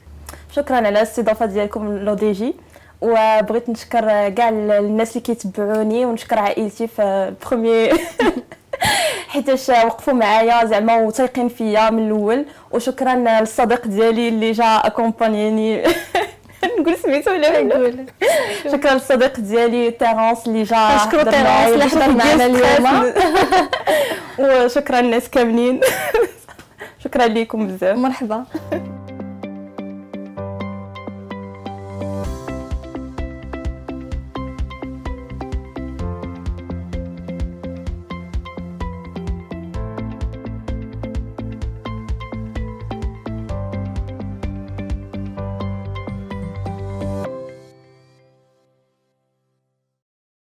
شكرا 0.55 0.75
على 0.75 0.89
الاستضافة 0.89 1.45
ديالكم 1.45 1.97
vous 1.97 2.13
déjà 2.13 2.55
وبغيت 3.01 3.69
نشكر 3.69 4.29
كاع 4.29 4.49
الناس 4.49 5.09
اللي 5.09 5.21
كيتبعوني 5.21 6.05
ونشكر 6.05 6.39
عائلتي 6.39 6.87
en 6.87 7.33
premier 7.45 7.93
حيتاش 9.29 9.69
وقفوا 9.69 10.13
معايا 10.13 10.65
زعما 10.65 10.95
وثايقين 10.95 11.47
فيا 11.49 11.89
من 11.89 12.05
الأول. 12.07 12.45
وشكرا 12.71 13.15
للصديق 13.15 13.87
ديالي 13.87 14.27
اللي 14.27 14.51
جا 14.51 14.65
accompagnاني 14.65 15.83
نقول 16.79 16.97
سميتو 16.97 17.31
ولا 17.31 17.61
نقول. 17.61 18.05
شكرا 18.71 18.93
للصديق 18.93 19.39
ديالي 19.39 19.91
تيرونس 19.91 20.47
اللي 20.47 20.63
جا 20.63 20.95
نشكرو 20.95 21.21
تيرونس 21.21 21.67
اللي 21.67 21.83
حضر 21.83 22.11
معنا 22.11 22.45
اليوم. 22.45 23.13
وشكرا 24.65 24.99
الناس 24.99 25.29
كاملين. 25.29 25.81
شكرا 27.03 27.27
لكم 27.27 27.67
بزاف. 27.67 27.97
مرحبا. 27.97 28.45